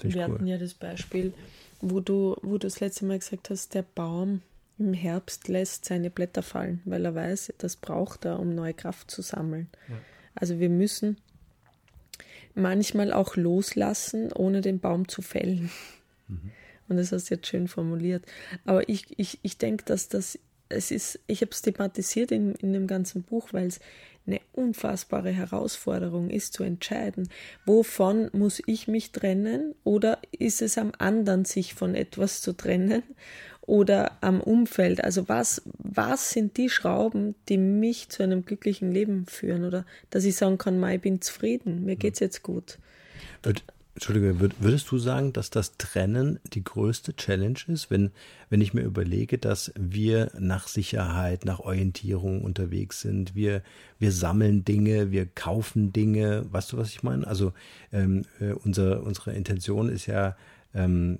Wir 0.01 0.27
cool. 0.27 0.33
hatten 0.35 0.47
ja 0.47 0.57
das 0.57 0.73
Beispiel, 0.73 1.33
wo 1.79 1.99
du, 1.99 2.35
wo 2.41 2.53
du 2.53 2.59
das 2.59 2.79
letzte 2.79 3.05
Mal 3.05 3.19
gesagt 3.19 3.49
hast, 3.49 3.73
der 3.73 3.83
Baum 3.83 4.41
im 4.77 4.93
Herbst 4.93 5.47
lässt 5.47 5.85
seine 5.85 6.09
Blätter 6.09 6.41
fallen, 6.43 6.81
weil 6.85 7.05
er 7.05 7.15
weiß, 7.15 7.53
das 7.57 7.75
braucht 7.75 8.25
er, 8.25 8.39
um 8.39 8.55
neue 8.55 8.73
Kraft 8.73 9.11
zu 9.11 9.21
sammeln. 9.21 9.69
Ja. 9.87 9.95
Also 10.35 10.59
wir 10.59 10.69
müssen 10.69 11.17
manchmal 12.55 13.13
auch 13.13 13.35
loslassen, 13.35 14.31
ohne 14.31 14.61
den 14.61 14.79
Baum 14.79 15.07
zu 15.07 15.21
fällen. 15.21 15.69
Mhm. 16.27 16.51
Und 16.87 16.97
das 16.97 17.11
hast 17.11 17.29
du 17.29 17.35
jetzt 17.35 17.47
schön 17.47 17.67
formuliert. 17.67 18.25
Aber 18.65 18.87
ich, 18.89 19.07
ich, 19.17 19.39
ich 19.41 19.57
denke, 19.57 19.85
dass 19.85 20.09
das, 20.09 20.37
es 20.69 20.91
ist, 20.91 21.19
ich 21.27 21.41
habe 21.41 21.51
es 21.51 21.61
thematisiert 21.61 22.31
in, 22.31 22.55
in 22.55 22.73
dem 22.73 22.87
ganzen 22.87 23.23
Buch, 23.23 23.49
weil 23.51 23.67
es 23.67 23.79
eine 24.25 24.39
unfassbare 24.53 25.31
Herausforderung 25.31 26.29
ist 26.29 26.53
zu 26.53 26.63
entscheiden, 26.63 27.29
wovon 27.65 28.29
muss 28.31 28.61
ich 28.65 28.87
mich 28.87 29.11
trennen 29.11 29.75
oder 29.83 30.19
ist 30.31 30.61
es 30.61 30.77
am 30.77 30.93
anderen, 30.97 31.43
sich 31.43 31.73
von 31.73 31.93
etwas 31.93 32.41
zu 32.41 32.53
trennen 32.53 33.03
oder 33.65 34.11
am 34.21 34.41
Umfeld. 34.41 35.03
Also 35.03 35.29
was, 35.29 35.61
was 35.77 36.31
sind 36.31 36.57
die 36.57 36.69
Schrauben, 36.69 37.35
die 37.49 37.57
mich 37.57 38.09
zu 38.09 38.23
einem 38.23 38.45
glücklichen 38.45 38.91
Leben 38.91 39.25
führen 39.25 39.63
oder 39.63 39.85
dass 40.09 40.25
ich 40.25 40.35
sagen 40.35 40.57
kann, 40.57 40.83
ich 40.91 41.01
bin 41.01 41.21
zufrieden, 41.21 41.85
mir 41.85 41.95
geht's 41.95 42.19
jetzt 42.19 42.43
gut. 42.43 42.77
Entschuldige, 43.95 44.39
würdest 44.39 44.89
du 44.89 44.97
sagen, 44.97 45.33
dass 45.33 45.51
das 45.51 45.77
Trennen 45.77 46.39
die 46.53 46.63
größte 46.63 47.15
Challenge 47.15 47.59
ist, 47.67 47.91
wenn, 47.91 48.09
wenn 48.49 48.59
ich 48.59 48.73
mir 48.73 48.81
überlege, 48.81 49.37
dass 49.37 49.71
wir 49.77 50.31
nach 50.39 50.67
Sicherheit, 50.67 51.45
nach 51.45 51.59
Orientierung 51.59 52.41
unterwegs 52.41 53.01
sind, 53.01 53.35
wir, 53.35 53.61
wir 53.99 54.11
sammeln 54.11 54.65
Dinge, 54.65 55.11
wir 55.11 55.27
kaufen 55.27 55.93
Dinge, 55.93 56.43
weißt 56.51 56.71
du, 56.71 56.77
was 56.77 56.89
ich 56.89 57.03
meine? 57.03 57.27
Also 57.27 57.53
ähm, 57.91 58.25
äh, 58.39 58.53
unser, 58.53 59.03
unsere 59.03 59.33
Intention 59.33 59.89
ist 59.89 60.07
ja, 60.07 60.35
ähm, 60.73 61.19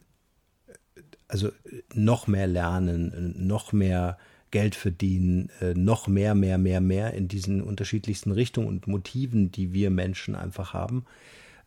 also 1.28 1.52
noch 1.94 2.28
mehr 2.28 2.48
lernen, 2.48 3.36
noch 3.38 3.74
mehr 3.74 4.18
Geld 4.52 4.76
verdienen, 4.76 5.50
äh, 5.62 5.74
noch 5.74 6.08
mehr, 6.08 6.36
mehr, 6.36 6.58
mehr, 6.58 6.80
mehr 6.80 7.14
in 7.14 7.28
diesen 7.28 7.62
unterschiedlichsten 7.62 8.32
Richtungen 8.32 8.68
und 8.68 8.88
Motiven, 8.88 9.52
die 9.52 9.74
wir 9.74 9.90
Menschen 9.90 10.36
einfach 10.36 10.74
haben. 10.74 11.06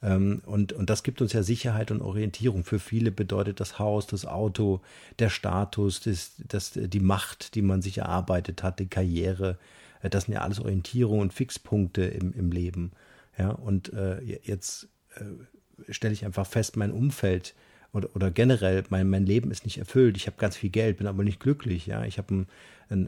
Ähm, 0.03 0.41
und, 0.47 0.73
und 0.73 0.89
das 0.89 1.03
gibt 1.03 1.21
uns 1.21 1.33
ja 1.33 1.43
Sicherheit 1.43 1.91
und 1.91 2.01
Orientierung. 2.01 2.63
Für 2.63 2.79
viele 2.79 3.11
bedeutet 3.11 3.59
das 3.59 3.79
Haus, 3.81 4.07
das 4.07 4.25
Auto, 4.25 4.81
der 5.19 5.31
Status, 5.31 6.01
das, 6.01 6.35
das, 6.47 6.73
die 6.75 7.01
Macht, 7.01 7.57
die 7.57 7.63
man 7.63 7.83
sich 7.83 7.99
erarbeitet 7.99 8.63
hat, 8.63 8.79
die 8.79 8.87
Karriere. 8.87 9.59
Äh, 10.03 10.11
das 10.11 10.25
sind 10.25 10.35
ja 10.35 10.43
alles 10.43 10.61
Orientierung 10.61 11.19
und 11.19 11.33
Fixpunkte 11.33 12.03
im, 12.03 12.33
im 12.35 12.53
Leben. 12.53 12.93
Ja, 13.37 13.51
und 13.51 13.93
äh, 13.93 14.21
jetzt 14.23 14.89
äh, 15.17 15.93
stelle 15.93 16.15
ich 16.15 16.25
einfach 16.25 16.47
fest, 16.47 16.77
mein 16.77 16.93
Umfeld 16.93 17.55
oder, 17.97 18.15
oder 18.15 18.31
generell, 18.31 18.85
mein, 18.91 19.09
mein 19.09 19.25
Leben 19.25 19.51
ist 19.51 19.65
nicht 19.65 19.79
erfüllt. 19.79 20.17
Ich 20.17 20.27
habe 20.27 20.37
ganz 20.37 20.57
viel 20.57 20.71
Geld, 20.71 20.99
bin 20.99 21.07
aber 21.07 21.25
nicht 21.25 21.41
glücklich. 21.41 21.87
Ja, 21.87 22.05
ich 22.05 22.19
habe 22.19 22.35
einen, 22.35 22.47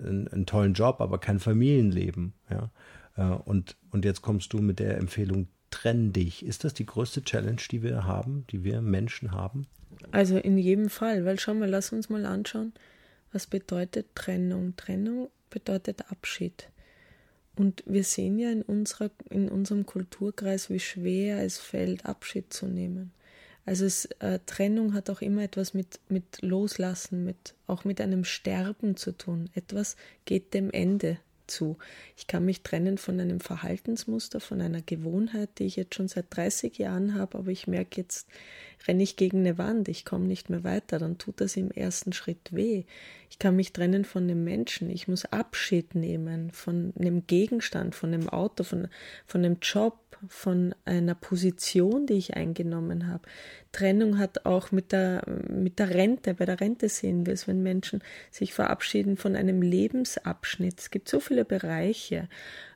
einen, 0.01 0.29
einen 0.29 0.47
tollen 0.47 0.73
Job, 0.73 1.01
aber 1.01 1.19
kein 1.19 1.39
Familienleben. 1.39 2.33
Ja, 2.51 2.71
äh, 3.17 3.37
und, 3.45 3.77
und 3.91 4.05
jetzt 4.05 4.23
kommst 4.23 4.53
du 4.53 4.59
mit 4.59 4.79
der 4.79 4.97
Empfehlung, 4.97 5.49
trenn 5.71 6.13
dich. 6.13 6.45
Ist 6.45 6.65
das 6.65 6.73
die 6.73 6.87
größte 6.87 7.23
Challenge, 7.23 7.61
die 7.71 7.83
wir 7.83 8.05
haben, 8.05 8.47
die 8.51 8.65
wir 8.65 8.81
Menschen 8.81 9.33
haben? 9.33 9.67
Also 10.11 10.39
in 10.39 10.57
jedem 10.57 10.89
Fall, 10.89 11.25
weil 11.25 11.39
schau 11.39 11.55
mal, 11.55 11.69
lass 11.69 11.93
uns 11.93 12.09
mal 12.09 12.25
anschauen, 12.25 12.73
was 13.31 13.47
bedeutet 13.47 14.15
Trennung. 14.15 14.75
Trennung 14.77 15.29
bedeutet 15.51 16.11
Abschied. 16.11 16.71
Und 17.57 17.83
wir 17.87 18.05
sehen 18.05 18.39
ja 18.39 18.51
in, 18.51 18.63
unserer, 18.63 19.11
in 19.29 19.49
unserem 19.49 19.85
Kulturkreis, 19.85 20.71
wie 20.71 20.79
schwer 20.79 21.45
es 21.45 21.59
fällt, 21.59 22.07
Abschied 22.07 22.53
zu 22.53 22.67
nehmen. 22.67 23.13
Also 23.69 23.85
es, 23.85 24.07
äh, 24.21 24.39
Trennung 24.47 24.95
hat 24.95 25.11
auch 25.11 25.21
immer 25.21 25.43
etwas 25.43 25.75
mit, 25.75 26.01
mit 26.09 26.41
Loslassen, 26.41 27.23
mit, 27.23 27.55
auch 27.67 27.85
mit 27.85 28.01
einem 28.01 28.25
Sterben 28.25 28.97
zu 28.97 29.13
tun. 29.13 29.51
Etwas 29.55 29.97
geht 30.25 30.55
dem 30.55 30.71
Ende 30.71 31.19
zu. 31.47 31.77
Ich 32.17 32.27
kann 32.27 32.47
mich 32.47 32.63
trennen 32.63 32.97
von 32.97 33.21
einem 33.21 33.41
Verhaltensmuster, 33.41 34.41
von 34.41 34.63
einer 34.63 34.81
Gewohnheit, 34.81 35.51
die 35.59 35.65
ich 35.65 35.77
jetzt 35.77 35.97
schon 35.97 36.09
seit 36.09 36.35
30 36.35 36.79
Jahren 36.79 37.15
habe, 37.15 37.37
aber 37.37 37.51
ich 37.51 37.67
merke 37.67 38.01
jetzt, 38.01 38.27
renne 38.87 39.03
ich 39.03 39.17
gegen 39.17 39.41
eine 39.41 39.59
Wand, 39.59 39.89
ich 39.89 40.05
komme 40.05 40.27
nicht 40.27 40.51
mehr 40.51 40.65
weiter, 40.65 40.99
dann 40.99 41.19
tut 41.19 41.41
das 41.41 41.57
im 41.57 41.71
ersten 41.71 42.13
Schritt 42.13 42.53
weh. 42.53 42.85
Ich 43.31 43.39
kann 43.39 43.57
mich 43.57 43.73
trennen 43.73 44.05
von 44.05 44.25
einem 44.25 44.45
Menschen, 44.45 44.91
ich 44.91 45.09
muss 45.09 45.25
Abschied 45.27 45.95
nehmen 45.95 46.51
von 46.51 46.93
einem 46.99 47.27
Gegenstand, 47.27 47.95
von 47.95 48.15
einem 48.15 48.29
Auto, 48.29 48.65
von, 48.65 48.89
von 49.27 49.45
einem 49.45 49.59
Job, 49.61 49.99
von 50.27 50.75
einer 50.85 51.15
Position, 51.15 52.07
die 52.07 52.15
ich 52.15 52.35
eingenommen 52.35 53.09
habe. 53.09 53.23
Trennung 53.73 54.19
hat 54.19 54.47
auch 54.47 54.73
mit 54.73 54.93
der, 54.93 55.23
mit 55.49 55.79
der 55.79 55.91
Rente, 55.91 56.35
bei 56.35 56.47
der 56.47 56.61
Rente 56.61 56.89
sehen 56.89 57.27
wir 57.27 57.35
es, 57.35 57.47
wenn 57.47 57.63
Menschen 57.63 58.03
sich 58.31 58.55
verabschieden 58.55 59.17
von 59.17 59.37
einem 59.37 59.63
Lebensabschnitt. 59.63 60.81
Es 60.81 60.91
gibt 60.91 61.09
so 61.09 61.21
viele 61.21 61.45
Bereiche, 61.45 62.29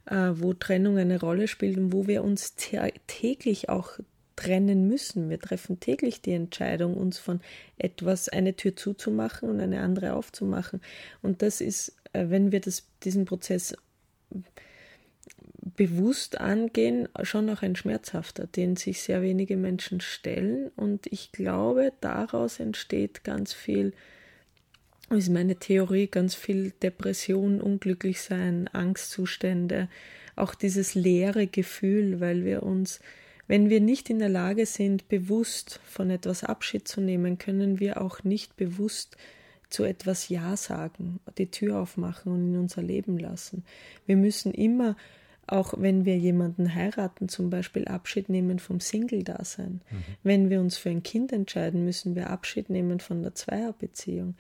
äh, 0.07 0.31
wo 0.35 0.53
Trennung 0.53 0.99
eine 0.99 1.19
Rolle 1.19 1.49
spielt 1.49 1.79
und 1.79 1.93
wo 1.93 2.07
wir 2.07 2.23
uns 2.23 2.55
täglich 2.55 3.69
auch 3.69 3.99
trennen 4.43 4.89
müssen. 4.89 5.31
Wir 5.31 5.39
treffen 5.39 5.79
täglich 5.79 6.21
die 6.21 6.33
Entscheidung, 6.33 6.95
uns 6.95 7.19
von 7.19 7.41
etwas 7.79 8.29
eine 8.29 8.57
Tür 8.57 8.75
zuzumachen 8.75 9.49
und 9.49 9.61
eine 9.61 9.81
andere 9.81 10.15
aufzumachen. 10.15 10.81
Und 11.23 11.43
das 11.43 11.61
ist, 11.61 11.97
äh, 12.13 12.27
wenn 12.29 12.51
wir 12.51 12.61
das, 12.61 12.89
diesen 13.05 13.25
Prozess 13.25 13.75
bewusst 15.77 16.41
angehen, 16.41 17.09
schon 17.23 17.49
auch 17.51 17.63
ein 17.63 17.77
schmerzhafter, 17.77 18.49
den 18.49 18.75
sich 18.75 19.01
sehr 19.03 19.23
wenige 19.23 19.57
Menschen 19.57 20.01
stellen. 20.01 20.71
Und 20.75 21.07
ich 21.07 21.31
glaube, 21.31 21.93
daraus 22.01 22.59
entsteht 22.59 23.23
ganz 23.23 23.53
viel, 23.53 23.93
ist 25.11 25.31
meine 25.31 25.57
Theorie, 25.57 26.09
ganz 26.09 26.35
viel 26.35 26.73
Depression, 26.83 27.61
Unglücklichsein, 27.61 28.69
Angstzustände, 28.73 29.89
auch 30.35 30.55
dieses 30.55 30.95
leere 30.95 31.47
Gefühl, 31.47 32.19
weil 32.19 32.45
wir 32.45 32.65
uns, 32.65 32.99
wenn 33.49 33.69
wir 33.69 33.81
nicht 33.81 34.11
in 34.11 34.19
der 34.19 34.29
Lage 34.29 34.67
sind, 34.67 35.09
bewusst 35.09 35.81
von 35.85 36.11
etwas 36.11 36.45
Abschied 36.45 36.89
zu 36.89 37.01
nehmen, 37.01 37.39
können 37.39 37.81
wir 37.81 38.01
auch 38.01 38.25
nicht 38.25 38.57
bewusst 38.57 39.17
zu 39.69 39.85
etwas 39.85 40.29
Ja 40.29 40.57
sagen, 40.57 41.21
die 41.39 41.51
Tür 41.51 41.81
aufmachen 41.81 42.33
und 42.33 42.55
in 42.55 42.59
unser 42.59 42.83
Leben 42.83 43.19
lassen. 43.19 43.65
Wir 44.07 44.17
müssen 44.17 44.53
immer 44.53 44.97
auch 45.47 45.75
wenn 45.77 46.05
wir 46.05 46.17
jemanden 46.17 46.75
heiraten, 46.75 47.29
zum 47.29 47.51
Beispiel 47.51 47.87
Abschied 47.87 48.29
nehmen 48.29 48.59
vom 48.59 48.81
Single-Dasein. 48.81 49.83
Mhm. 49.91 50.05
Wenn 50.23 50.51
wir 50.51 50.61
uns 50.61 50.79
für 50.79 50.91
ein 50.91 51.03
Kind 51.03 51.33
entscheiden, 51.33 51.85
müssen 51.85 52.15
wir 52.15 52.31
Abschied 52.31 52.71
nehmen 52.71 53.01
von 53.01 53.23
der 53.23 53.35
Zweierbeziehung. 53.35 54.35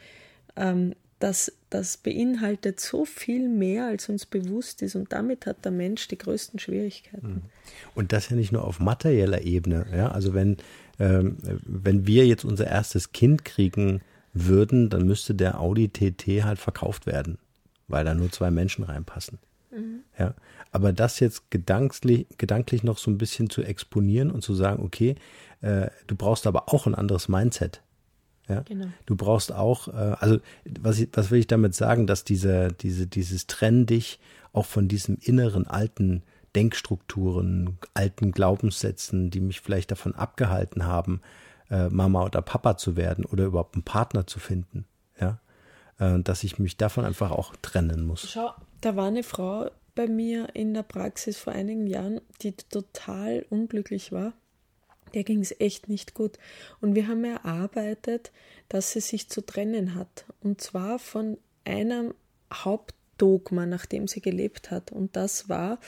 Ähm, 0.56 0.94
das, 1.22 1.52
das 1.70 1.98
beinhaltet 1.98 2.80
so 2.80 3.04
viel 3.04 3.48
mehr, 3.48 3.86
als 3.86 4.08
uns 4.08 4.26
bewusst 4.26 4.82
ist. 4.82 4.96
Und 4.96 5.12
damit 5.12 5.46
hat 5.46 5.64
der 5.64 5.70
Mensch 5.70 6.08
die 6.08 6.18
größten 6.18 6.58
Schwierigkeiten. 6.58 7.28
Mhm. 7.28 7.42
Und 7.94 8.12
das 8.12 8.28
ja 8.28 8.36
nicht 8.36 8.50
nur 8.50 8.64
auf 8.64 8.80
materieller 8.80 9.42
Ebene. 9.42 9.86
Ja? 9.94 10.10
Also 10.10 10.34
wenn, 10.34 10.56
ähm, 10.98 11.36
wenn 11.64 12.06
wir 12.06 12.26
jetzt 12.26 12.44
unser 12.44 12.66
erstes 12.66 13.12
Kind 13.12 13.44
kriegen 13.44 14.00
würden, 14.32 14.90
dann 14.90 15.06
müsste 15.06 15.34
der 15.34 15.60
Audi 15.60 15.90
TT 15.90 16.42
halt 16.42 16.58
verkauft 16.58 17.06
werden, 17.06 17.38
weil 17.86 18.04
da 18.04 18.14
nur 18.14 18.32
zwei 18.32 18.50
Menschen 18.50 18.82
reinpassen. 18.82 19.38
Mhm. 19.70 20.00
Ja, 20.18 20.34
aber 20.72 20.92
das 20.92 21.20
jetzt 21.20 21.50
gedanklich, 21.50 22.26
gedanklich 22.36 22.82
noch 22.82 22.98
so 22.98 23.10
ein 23.10 23.18
bisschen 23.18 23.48
zu 23.48 23.62
exponieren 23.62 24.30
und 24.30 24.42
zu 24.42 24.54
sagen, 24.54 24.82
okay, 24.82 25.14
äh, 25.60 25.88
du 26.06 26.16
brauchst 26.16 26.46
aber 26.46 26.72
auch 26.72 26.86
ein 26.86 26.94
anderes 26.94 27.28
Mindset. 27.28 27.80
Ja? 28.54 28.60
Genau. 28.62 28.86
Du 29.06 29.16
brauchst 29.16 29.52
auch, 29.52 29.88
äh, 29.88 30.16
also 30.18 30.38
was, 30.80 31.02
was 31.12 31.30
will 31.30 31.40
ich 31.40 31.46
damit 31.46 31.74
sagen, 31.74 32.06
dass 32.06 32.24
diese, 32.24 32.68
diese, 32.72 33.06
dieses 33.06 33.46
Trenn 33.46 33.86
dich 33.86 34.20
auch 34.52 34.66
von 34.66 34.88
diesem 34.88 35.18
inneren 35.20 35.66
alten 35.66 36.22
Denkstrukturen, 36.54 37.78
alten 37.94 38.32
Glaubenssätzen, 38.32 39.30
die 39.30 39.40
mich 39.40 39.60
vielleicht 39.60 39.90
davon 39.90 40.14
abgehalten 40.14 40.84
haben, 40.84 41.22
äh, 41.70 41.88
Mama 41.88 42.24
oder 42.24 42.42
Papa 42.42 42.76
zu 42.76 42.96
werden 42.96 43.24
oder 43.24 43.44
überhaupt 43.44 43.74
einen 43.74 43.84
Partner 43.84 44.26
zu 44.26 44.38
finden. 44.38 44.84
Ja, 45.18 45.40
äh, 45.98 46.20
dass 46.20 46.44
ich 46.44 46.58
mich 46.58 46.76
davon 46.76 47.04
einfach 47.04 47.30
auch 47.30 47.54
trennen 47.62 48.04
muss. 48.04 48.28
Schau, 48.30 48.50
da 48.82 48.96
war 48.96 49.06
eine 49.06 49.22
Frau, 49.22 49.70
bei 49.94 50.06
mir 50.06 50.48
in 50.54 50.74
der 50.74 50.82
Praxis 50.82 51.38
vor 51.38 51.52
einigen 51.52 51.86
Jahren, 51.86 52.20
die 52.42 52.52
total 52.52 53.44
unglücklich 53.50 54.12
war. 54.12 54.32
Der 55.14 55.24
ging 55.24 55.40
es 55.40 55.54
echt 55.60 55.88
nicht 55.88 56.14
gut. 56.14 56.38
Und 56.80 56.94
wir 56.94 57.08
haben 57.08 57.24
erarbeitet, 57.24 58.32
dass 58.68 58.92
sie 58.92 59.00
sich 59.00 59.28
zu 59.28 59.44
trennen 59.44 59.94
hat. 59.94 60.24
Und 60.40 60.60
zwar 60.60 60.98
von 60.98 61.38
einem 61.64 62.14
Hauptdogma, 62.52 63.66
nach 63.66 63.86
dem 63.86 64.08
sie 64.08 64.20
gelebt 64.20 64.70
hat. 64.70 64.92
Und 64.92 65.16
das 65.16 65.48
war, 65.48 65.78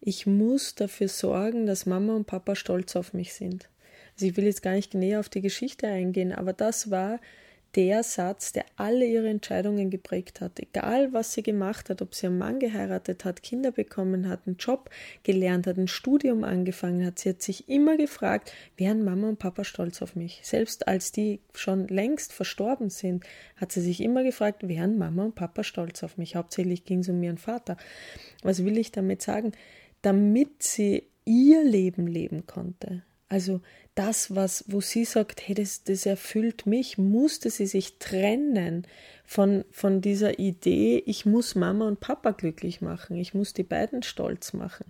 ich 0.00 0.26
muss 0.26 0.74
dafür 0.74 1.08
sorgen, 1.08 1.66
dass 1.66 1.86
Mama 1.86 2.16
und 2.16 2.26
Papa 2.26 2.54
stolz 2.54 2.96
auf 2.96 3.12
mich 3.12 3.34
sind. 3.34 3.68
Also 4.14 4.26
ich 4.26 4.36
will 4.36 4.44
jetzt 4.44 4.62
gar 4.62 4.72
nicht 4.72 4.94
näher 4.94 5.20
auf 5.20 5.28
die 5.28 5.40
Geschichte 5.40 5.86
eingehen, 5.86 6.32
aber 6.32 6.52
das 6.52 6.90
war 6.90 7.20
der 7.76 8.02
Satz, 8.02 8.52
der 8.52 8.64
alle 8.76 9.06
ihre 9.06 9.28
Entscheidungen 9.28 9.90
geprägt 9.90 10.40
hat. 10.40 10.58
Egal, 10.58 11.12
was 11.12 11.32
sie 11.32 11.42
gemacht 11.42 11.88
hat, 11.88 12.02
ob 12.02 12.14
sie 12.14 12.26
einen 12.26 12.38
Mann 12.38 12.58
geheiratet 12.58 13.24
hat, 13.24 13.42
Kinder 13.42 13.70
bekommen 13.70 14.28
hat, 14.28 14.46
einen 14.46 14.56
Job 14.56 14.90
gelernt 15.22 15.66
hat, 15.66 15.76
ein 15.76 15.86
Studium 15.86 16.42
angefangen 16.42 17.04
hat, 17.06 17.18
sie 17.18 17.28
hat 17.28 17.42
sich 17.42 17.68
immer 17.68 17.96
gefragt, 17.96 18.52
wären 18.76 19.04
Mama 19.04 19.28
und 19.28 19.38
Papa 19.38 19.62
stolz 19.64 20.02
auf 20.02 20.16
mich? 20.16 20.40
Selbst 20.42 20.88
als 20.88 21.12
die 21.12 21.40
schon 21.54 21.86
längst 21.86 22.32
verstorben 22.32 22.90
sind, 22.90 23.24
hat 23.56 23.70
sie 23.70 23.80
sich 23.80 24.00
immer 24.00 24.24
gefragt, 24.24 24.66
wären 24.66 24.98
Mama 24.98 25.24
und 25.26 25.34
Papa 25.36 25.62
stolz 25.62 26.02
auf 26.02 26.18
mich? 26.18 26.34
Hauptsächlich 26.34 26.84
ging 26.84 27.00
es 27.00 27.08
um 27.08 27.22
ihren 27.22 27.38
Vater. 27.38 27.76
Was 28.42 28.64
will 28.64 28.78
ich 28.78 28.90
damit 28.90 29.22
sagen? 29.22 29.52
Damit 30.02 30.62
sie 30.62 31.04
ihr 31.24 31.62
Leben 31.62 32.06
leben 32.06 32.46
konnte, 32.46 33.04
also 33.28 33.60
das, 34.00 34.34
was, 34.34 34.64
wo 34.66 34.80
sie 34.80 35.04
sagt, 35.04 35.46
hey, 35.46 35.54
das, 35.54 35.84
das 35.84 36.06
erfüllt 36.06 36.64
mich, 36.64 36.96
musste 36.96 37.50
sie 37.50 37.66
sich 37.66 37.98
trennen 37.98 38.86
von, 39.26 39.66
von 39.70 40.00
dieser 40.00 40.38
Idee, 40.38 41.02
ich 41.04 41.26
muss 41.26 41.54
Mama 41.54 41.86
und 41.86 42.00
Papa 42.00 42.30
glücklich 42.30 42.80
machen, 42.80 43.16
ich 43.16 43.34
muss 43.34 43.52
die 43.52 43.62
beiden 43.62 44.02
stolz 44.02 44.54
machen. 44.54 44.86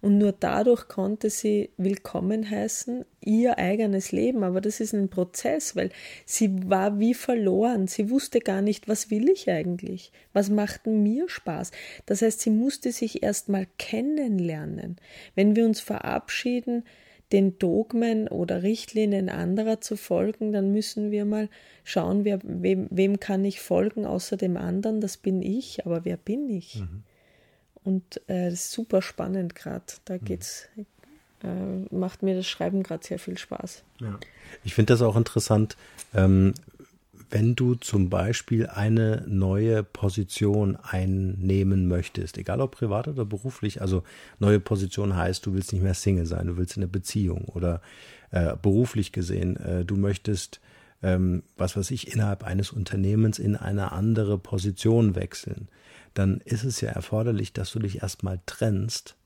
Und 0.00 0.16
nur 0.16 0.32
dadurch 0.32 0.88
konnte 0.88 1.28
sie 1.28 1.72
willkommen 1.76 2.50
heißen, 2.50 3.04
ihr 3.20 3.58
eigenes 3.58 4.12
Leben. 4.12 4.42
Aber 4.44 4.62
das 4.62 4.80
ist 4.80 4.94
ein 4.94 5.10
Prozess, 5.10 5.76
weil 5.76 5.90
sie 6.24 6.70
war 6.70 6.98
wie 6.98 7.12
verloren. 7.12 7.86
Sie 7.86 8.08
wusste 8.08 8.40
gar 8.40 8.62
nicht, 8.62 8.88
was 8.88 9.10
will 9.10 9.28
ich 9.28 9.50
eigentlich? 9.50 10.10
Was 10.32 10.48
macht 10.48 10.86
mir 10.86 11.28
Spaß? 11.28 11.70
Das 12.06 12.22
heißt, 12.22 12.40
sie 12.40 12.50
musste 12.50 12.92
sich 12.92 13.22
erst 13.22 13.50
mal 13.50 13.66
kennenlernen. 13.78 14.96
Wenn 15.34 15.54
wir 15.54 15.66
uns 15.66 15.80
verabschieden, 15.80 16.84
den 17.34 17.58
Dogmen 17.58 18.28
oder 18.28 18.62
Richtlinien 18.62 19.28
anderer 19.28 19.80
zu 19.80 19.96
folgen, 19.96 20.52
dann 20.52 20.70
müssen 20.70 21.10
wir 21.10 21.24
mal 21.24 21.48
schauen, 21.82 22.24
wer, 22.24 22.38
wem, 22.44 22.86
wem 22.90 23.18
kann 23.18 23.44
ich 23.44 23.60
folgen 23.60 24.06
außer 24.06 24.36
dem 24.36 24.56
anderen, 24.56 25.00
das 25.00 25.16
bin 25.16 25.42
ich, 25.42 25.84
aber 25.84 26.04
wer 26.04 26.16
bin 26.16 26.48
ich? 26.48 26.76
Mhm. 26.76 27.02
Und 27.82 28.16
äh, 28.28 28.50
das 28.50 28.66
ist 28.66 28.70
super 28.70 29.02
spannend 29.02 29.56
gerade. 29.56 29.84
Da 30.04 30.14
mhm. 30.14 30.24
geht's, 30.24 30.68
äh, 31.42 31.92
macht 31.92 32.22
mir 32.22 32.36
das 32.36 32.46
Schreiben 32.46 32.84
gerade 32.84 33.04
sehr 33.04 33.18
viel 33.18 33.36
Spaß. 33.36 33.82
Ja. 34.00 34.16
Ich 34.62 34.74
finde 34.74 34.92
das 34.92 35.02
auch 35.02 35.16
interessant, 35.16 35.76
ähm, 36.14 36.54
wenn 37.34 37.56
du 37.56 37.74
zum 37.74 38.10
Beispiel 38.10 38.68
eine 38.68 39.24
neue 39.26 39.82
Position 39.82 40.76
einnehmen 40.76 41.88
möchtest, 41.88 42.38
egal 42.38 42.60
ob 42.60 42.76
privat 42.76 43.08
oder 43.08 43.24
beruflich, 43.24 43.80
also 43.80 44.04
neue 44.38 44.60
Position 44.60 45.16
heißt, 45.16 45.44
du 45.44 45.52
willst 45.52 45.72
nicht 45.72 45.82
mehr 45.82 45.94
Single 45.94 46.26
sein, 46.26 46.46
du 46.46 46.56
willst 46.56 46.76
in 46.76 46.84
eine 46.84 46.92
Beziehung 46.92 47.46
oder 47.46 47.82
äh, 48.30 48.54
beruflich 48.62 49.10
gesehen, 49.10 49.56
äh, 49.56 49.84
du 49.84 49.96
möchtest, 49.96 50.60
ähm, 51.02 51.42
was 51.56 51.76
weiß 51.76 51.90
ich, 51.90 52.14
innerhalb 52.14 52.44
eines 52.44 52.70
Unternehmens 52.70 53.40
in 53.40 53.56
eine 53.56 53.90
andere 53.90 54.38
Position 54.38 55.16
wechseln, 55.16 55.66
dann 56.14 56.40
ist 56.44 56.62
es 56.62 56.80
ja 56.80 56.90
erforderlich, 56.90 57.52
dass 57.52 57.72
du 57.72 57.80
dich 57.80 58.00
erstmal 58.00 58.38
trennst 58.46 59.16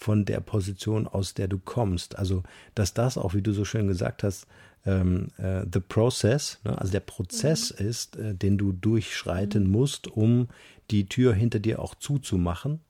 von 0.00 0.24
der 0.24 0.40
Position, 0.40 1.06
aus 1.06 1.34
der 1.34 1.46
du 1.46 1.58
kommst. 1.58 2.18
Also, 2.18 2.42
dass 2.74 2.94
das 2.94 3.18
auch, 3.18 3.34
wie 3.34 3.42
du 3.42 3.52
so 3.52 3.66
schön 3.66 3.86
gesagt 3.86 4.22
hast, 4.22 4.46
ähm, 4.86 5.28
äh, 5.36 5.66
the 5.70 5.80
process, 5.80 6.58
ne, 6.64 6.78
also 6.78 6.90
der 6.90 7.00
Prozess 7.00 7.78
mhm. 7.78 7.86
ist, 7.86 8.16
äh, 8.16 8.34
den 8.34 8.56
du 8.56 8.72
durchschreiten 8.72 9.64
mhm. 9.64 9.70
musst, 9.70 10.08
um 10.08 10.48
die 10.90 11.06
Tür 11.06 11.34
hinter 11.34 11.58
dir 11.58 11.80
auch 11.80 11.94
zuzumachen, 11.94 12.80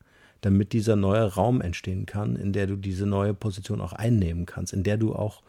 damit 0.40 0.72
dieser 0.72 0.94
neue 0.94 1.24
Raum 1.34 1.60
entstehen 1.60 2.06
kann, 2.06 2.36
in 2.36 2.52
der 2.52 2.68
du 2.68 2.76
diese 2.76 3.06
neue 3.06 3.34
Position 3.34 3.80
auch 3.80 3.92
einnehmen 3.92 4.46
kannst, 4.46 4.72
in 4.72 4.84
der 4.84 4.96
du 4.96 5.12
auch 5.12 5.42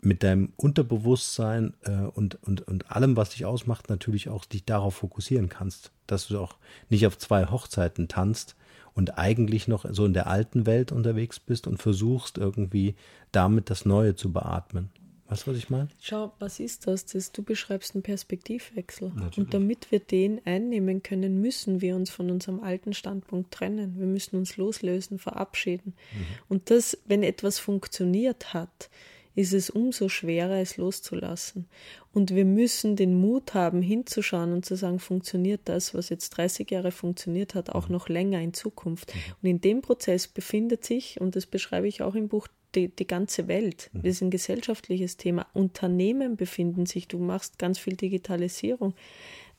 mit 0.00 0.22
deinem 0.22 0.52
Unterbewusstsein 0.56 1.74
äh, 1.82 1.90
und, 1.90 2.36
und, 2.44 2.62
und 2.62 2.90
allem, 2.90 3.16
was 3.16 3.30
dich 3.30 3.44
ausmacht, 3.44 3.90
natürlich 3.90 4.28
auch 4.28 4.44
dich 4.44 4.64
darauf 4.64 4.94
fokussieren 4.94 5.48
kannst, 5.48 5.90
dass 6.06 6.28
du 6.28 6.38
auch 6.38 6.56
nicht 6.88 7.04
auf 7.04 7.18
zwei 7.18 7.46
Hochzeiten 7.46 8.06
tanzt 8.06 8.54
und 8.94 9.18
eigentlich 9.18 9.68
noch 9.68 9.84
so 9.90 10.04
in 10.04 10.12
der 10.12 10.26
alten 10.26 10.66
Welt 10.66 10.92
unterwegs 10.92 11.40
bist 11.40 11.66
und 11.66 11.78
versuchst 11.78 12.38
irgendwie 12.38 12.94
damit 13.32 13.70
das 13.70 13.84
Neue 13.84 14.14
zu 14.14 14.32
beatmen. 14.32 14.90
Weißt 15.30 15.46
du, 15.46 15.52
was 15.52 15.58
ich 15.58 15.70
meine? 15.70 15.88
Schau, 16.00 16.32
was 16.40 16.58
ist 16.58 16.88
das? 16.88 17.06
das 17.06 17.30
du 17.30 17.44
beschreibst 17.44 17.94
einen 17.94 18.02
Perspektivwechsel. 18.02 19.12
Natürlich. 19.14 19.38
Und 19.38 19.54
damit 19.54 19.92
wir 19.92 20.00
den 20.00 20.44
einnehmen 20.44 21.04
können, 21.04 21.40
müssen 21.40 21.80
wir 21.80 21.94
uns 21.94 22.10
von 22.10 22.32
unserem 22.32 22.58
alten 22.60 22.94
Standpunkt 22.94 23.52
trennen. 23.52 23.94
Wir 23.96 24.08
müssen 24.08 24.34
uns 24.34 24.56
loslösen, 24.56 25.20
verabschieden. 25.20 25.94
Mhm. 26.12 26.26
Und 26.48 26.70
das, 26.70 26.98
wenn 27.06 27.22
etwas 27.22 27.60
funktioniert 27.60 28.54
hat, 28.54 28.90
ist 29.34 29.52
es 29.52 29.70
umso 29.70 30.08
schwerer, 30.08 30.56
es 30.56 30.76
loszulassen. 30.76 31.66
Und 32.12 32.34
wir 32.34 32.44
müssen 32.44 32.96
den 32.96 33.14
Mut 33.20 33.54
haben, 33.54 33.82
hinzuschauen 33.82 34.52
und 34.52 34.64
zu 34.64 34.76
sagen, 34.76 34.98
funktioniert 34.98 35.62
das, 35.64 35.94
was 35.94 36.08
jetzt 36.08 36.30
30 36.30 36.70
Jahre 36.70 36.90
funktioniert 36.90 37.54
hat, 37.54 37.70
auch 37.70 37.88
mhm. 37.88 37.94
noch 37.94 38.08
länger 38.08 38.40
in 38.40 38.52
Zukunft. 38.52 39.14
Mhm. 39.14 39.20
Und 39.42 39.48
in 39.48 39.60
dem 39.60 39.82
Prozess 39.82 40.26
befindet 40.26 40.84
sich, 40.84 41.20
und 41.20 41.36
das 41.36 41.46
beschreibe 41.46 41.88
ich 41.88 42.02
auch 42.02 42.14
im 42.14 42.28
Buch, 42.28 42.48
die, 42.74 42.88
die 42.88 43.06
ganze 43.06 43.48
Welt. 43.48 43.90
Das 43.92 44.04
ist 44.04 44.22
ein 44.22 44.30
gesellschaftliches 44.30 45.16
Thema. 45.16 45.46
Unternehmen 45.54 46.36
befinden 46.36 46.86
sich, 46.86 47.08
du 47.08 47.18
machst 47.18 47.58
ganz 47.58 47.78
viel 47.78 47.96
Digitalisierung. 47.96 48.94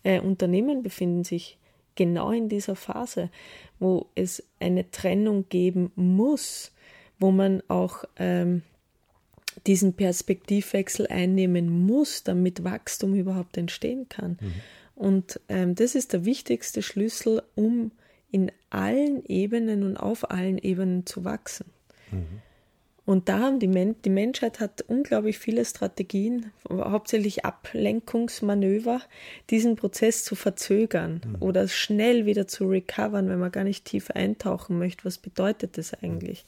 Äh, 0.03 0.21
Unternehmen 0.21 0.81
befinden 0.81 1.23
sich 1.23 1.57
genau 1.95 2.31
in 2.31 2.47
dieser 2.47 2.75
Phase, 2.75 3.29
wo 3.79 4.07
es 4.15 4.43
eine 4.59 4.89
Trennung 4.91 5.47
geben 5.49 5.91
muss, 5.95 6.71
wo 7.19 7.31
man 7.31 7.61
auch 7.67 8.05
ähm, 8.17 8.63
diesen 9.67 9.93
Perspektivwechsel 9.93 11.07
einnehmen 11.07 11.85
muss, 11.85 12.23
damit 12.23 12.63
Wachstum 12.63 13.13
überhaupt 13.15 13.57
entstehen 13.57 14.07
kann. 14.09 14.37
Mhm. 14.39 14.53
Und 14.95 15.39
ähm, 15.49 15.75
das 15.75 15.95
ist 15.95 16.13
der 16.13 16.25
wichtigste 16.25 16.81
Schlüssel, 16.81 17.41
um 17.55 17.91
in 18.31 18.51
allen 18.69 19.25
Ebenen 19.25 19.83
und 19.83 19.97
auf 19.97 20.31
allen 20.31 20.57
Ebenen 20.57 21.05
zu 21.05 21.23
wachsen. 21.23 21.65
Mhm. 22.11 22.41
Und 23.03 23.29
da 23.29 23.39
haben 23.39 23.59
die, 23.59 23.67
Men 23.67 23.95
die 24.05 24.11
Menschheit 24.11 24.59
hat 24.59 24.83
unglaublich 24.87 25.39
viele 25.39 25.65
Strategien, 25.65 26.51
hauptsächlich 26.69 27.43
Ablenkungsmanöver, 27.43 29.01
diesen 29.49 29.75
Prozess 29.75 30.23
zu 30.23 30.35
verzögern 30.35 31.21
mhm. 31.25 31.35
oder 31.41 31.67
schnell 31.67 32.25
wieder 32.25 32.47
zu 32.47 32.69
recovern, 32.69 33.27
wenn 33.27 33.39
man 33.39 33.51
gar 33.51 33.63
nicht 33.63 33.85
tief 33.85 34.11
eintauchen 34.11 34.77
möchte. 34.77 35.03
Was 35.05 35.17
bedeutet 35.17 35.77
das 35.77 35.93
eigentlich? 35.95 36.45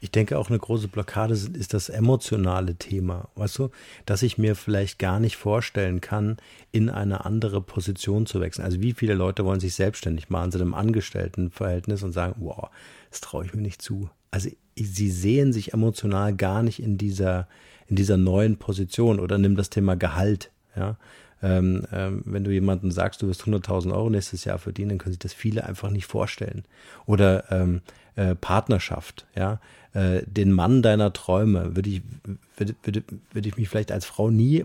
Ich 0.00 0.10
denke 0.10 0.38
auch 0.38 0.48
eine 0.48 0.58
große 0.58 0.88
Blockade 0.88 1.34
ist 1.34 1.74
das 1.74 1.88
emotionale 1.88 2.74
Thema, 2.76 3.28
weißt 3.34 3.58
du, 3.58 3.70
dass 4.06 4.22
ich 4.22 4.38
mir 4.38 4.54
vielleicht 4.54 4.98
gar 4.98 5.20
nicht 5.20 5.36
vorstellen 5.36 6.00
kann, 6.00 6.36
in 6.72 6.90
eine 6.90 7.24
andere 7.24 7.60
Position 7.60 8.26
zu 8.26 8.40
wechseln. 8.40 8.64
Also 8.64 8.80
wie 8.80 8.92
viele 8.92 9.14
Leute 9.14 9.44
wollen 9.44 9.60
sich 9.60 9.74
selbstständig 9.74 10.30
machen, 10.30 10.52
sind 10.52 10.62
im 10.62 10.74
Angestelltenverhältnis 10.74 12.02
und 12.02 12.12
sagen, 12.12 12.34
wow, 12.38 12.68
das 13.10 13.20
traue 13.20 13.44
ich 13.44 13.54
mir 13.54 13.62
nicht 13.62 13.82
zu. 13.82 14.10
Also 14.30 14.50
sie 14.76 15.10
sehen 15.10 15.52
sich 15.52 15.72
emotional 15.72 16.34
gar 16.34 16.62
nicht 16.62 16.80
in 16.80 16.98
dieser, 16.98 17.48
in 17.86 17.96
dieser 17.96 18.16
neuen 18.16 18.56
Position 18.56 19.20
oder 19.20 19.38
nimm 19.38 19.56
das 19.56 19.70
Thema 19.70 19.96
Gehalt, 19.96 20.50
ja. 20.76 20.96
Ähm, 21.44 21.86
ähm, 21.92 22.22
wenn 22.24 22.42
du 22.42 22.50
jemandem 22.50 22.90
sagst, 22.90 23.20
du 23.20 23.28
wirst 23.28 23.42
100.000 23.42 23.92
Euro 23.92 24.08
nächstes 24.08 24.46
Jahr 24.46 24.58
verdienen, 24.58 24.88
dann 24.88 24.98
können 24.98 25.12
sich 25.12 25.18
das 25.18 25.34
viele 25.34 25.66
einfach 25.66 25.90
nicht 25.90 26.06
vorstellen. 26.06 26.64
Oder 27.04 27.52
ähm, 27.52 27.82
äh, 28.16 28.34
Partnerschaft, 28.34 29.26
ja, 29.36 29.60
äh, 29.92 30.22
den 30.26 30.52
Mann 30.52 30.80
deiner 30.80 31.12
Träume, 31.12 31.76
würde 31.76 31.90
ich, 31.90 32.02
würde, 32.56 32.74
würde, 32.82 33.02
würde 33.32 33.48
ich 33.48 33.58
mich 33.58 33.68
vielleicht 33.68 33.92
als 33.92 34.06
Frau 34.06 34.30
nie 34.30 34.64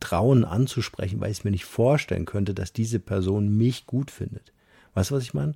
trauen 0.00 0.46
anzusprechen, 0.46 1.20
weil 1.20 1.30
ich 1.30 1.40
es 1.40 1.44
mir 1.44 1.50
nicht 1.50 1.66
vorstellen 1.66 2.24
könnte, 2.24 2.54
dass 2.54 2.72
diese 2.72 2.98
Person 2.98 3.54
mich 3.58 3.86
gut 3.86 4.10
findet. 4.10 4.54
Weißt 4.94 5.10
du, 5.10 5.14
was 5.14 5.24
ich 5.24 5.34
meine? 5.34 5.54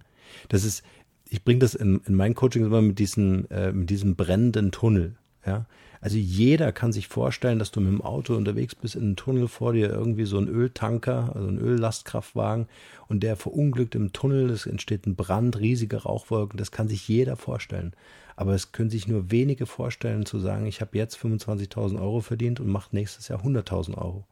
Das 0.50 0.64
ist, 0.64 0.84
ich 1.30 1.44
bringe 1.44 1.60
das 1.60 1.74
in, 1.74 2.02
in 2.06 2.14
meinen 2.14 2.34
Coachings 2.34 2.66
immer 2.66 2.82
mit 2.82 2.98
diesem, 2.98 3.46
äh, 3.48 3.72
mit 3.72 3.88
diesem 3.88 4.16
brennenden 4.16 4.70
Tunnel. 4.70 5.16
Ja? 5.46 5.64
Also 6.00 6.16
jeder 6.16 6.72
kann 6.72 6.92
sich 6.92 7.08
vorstellen, 7.08 7.58
dass 7.58 7.70
du 7.70 7.80
mit 7.80 7.90
dem 7.90 8.02
Auto 8.02 8.34
unterwegs 8.34 8.74
bist, 8.74 8.96
in 8.96 9.02
einem 9.02 9.16
Tunnel 9.16 9.48
vor 9.48 9.72
dir 9.72 9.88
irgendwie 9.90 10.24
so 10.24 10.38
ein 10.38 10.48
Öltanker, 10.48 11.32
also 11.34 11.48
ein 11.48 11.58
Öllastkraftwagen 11.58 12.68
und 13.08 13.22
der 13.22 13.36
verunglückt 13.36 13.94
im 13.94 14.12
Tunnel, 14.12 14.50
es 14.50 14.66
entsteht 14.66 15.06
ein 15.06 15.16
Brand, 15.16 15.58
riesige 15.58 16.02
Rauchwolken, 16.02 16.58
das 16.58 16.70
kann 16.70 16.88
sich 16.88 17.08
jeder 17.08 17.36
vorstellen. 17.36 17.94
Aber 18.36 18.54
es 18.54 18.72
können 18.72 18.90
sich 18.90 19.08
nur 19.08 19.30
wenige 19.30 19.64
vorstellen 19.64 20.26
zu 20.26 20.38
sagen, 20.38 20.66
ich 20.66 20.80
habe 20.80 20.98
jetzt 20.98 21.16
25.000 21.16 22.00
Euro 22.00 22.20
verdient 22.20 22.60
und 22.60 22.68
mache 22.68 22.94
nächstes 22.94 23.28
Jahr 23.28 23.42
100.000 23.42 23.96
Euro. 23.96 24.26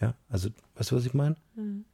Ja, 0.00 0.14
also, 0.28 0.48
weißt 0.76 0.90
du, 0.90 0.96
was 0.96 1.06
ich 1.06 1.14
meine? 1.14 1.36
Mhm. 1.54 1.84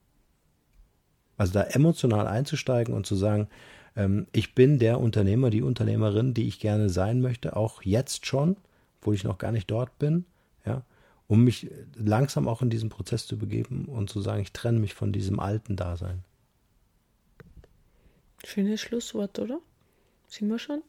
Also 1.37 1.53
da 1.53 1.63
emotional 1.63 2.27
einzusteigen 2.27 2.95
und 2.95 3.07
zu 3.07 3.15
sagen, 3.15 3.49
ähm, 3.97 4.27
ich 4.33 4.55
bin 4.55 4.79
der 4.79 5.01
Unternehmer, 5.01 5.51
die 5.51 5.63
Unternehmerin, 5.63 6.35
die 6.35 6.49
ich 6.49 6.61
gerne 6.61 6.89
sein 6.89 7.21
möchte, 7.21 7.57
auch 7.57 7.83
jetzt 7.83 8.27
schon, 8.27 8.57
wo 9.01 9.13
ich 9.13 9.25
noch 9.25 9.39
gar 9.39 9.53
nicht 9.53 9.71
dort 9.71 9.99
bin, 9.99 10.25
ja, 10.65 10.83
um 11.27 11.45
mich 11.45 11.71
langsam 11.95 12.49
auch 12.49 12.63
in 12.63 12.71
diesen 12.71 12.89
Prozess 12.89 13.27
zu 13.27 13.39
begeben 13.39 13.85
und 13.87 14.09
zu 14.11 14.21
sagen, 14.21 14.43
ich 14.43 14.53
trenne 14.53 14.79
mich 14.79 14.95
von 14.95 15.13
diesem 15.13 15.41
alten 15.41 15.77
Dasein. 15.77 16.25
Schönes 18.45 18.81
Schlusswort, 18.81 19.39
oder? 19.39 19.61
Sind 20.29 20.49
wir 20.49 20.59
schon? 20.59 20.83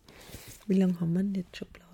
Wie 0.68 0.76
lange 0.76 1.00
haben 1.00 1.14
wir 1.14 1.24
denn 1.24 1.36
jetzt 1.36 1.58
schon 1.58 1.68
plaudert? 1.70 1.90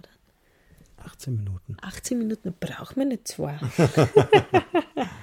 18 0.98 1.36
Minuten. 1.36 1.78
18 1.82 2.18
Minuten, 2.18 2.54
braucht 2.60 2.98
man 2.98 3.10
nicht 3.10 3.28
zwei. 3.28 3.60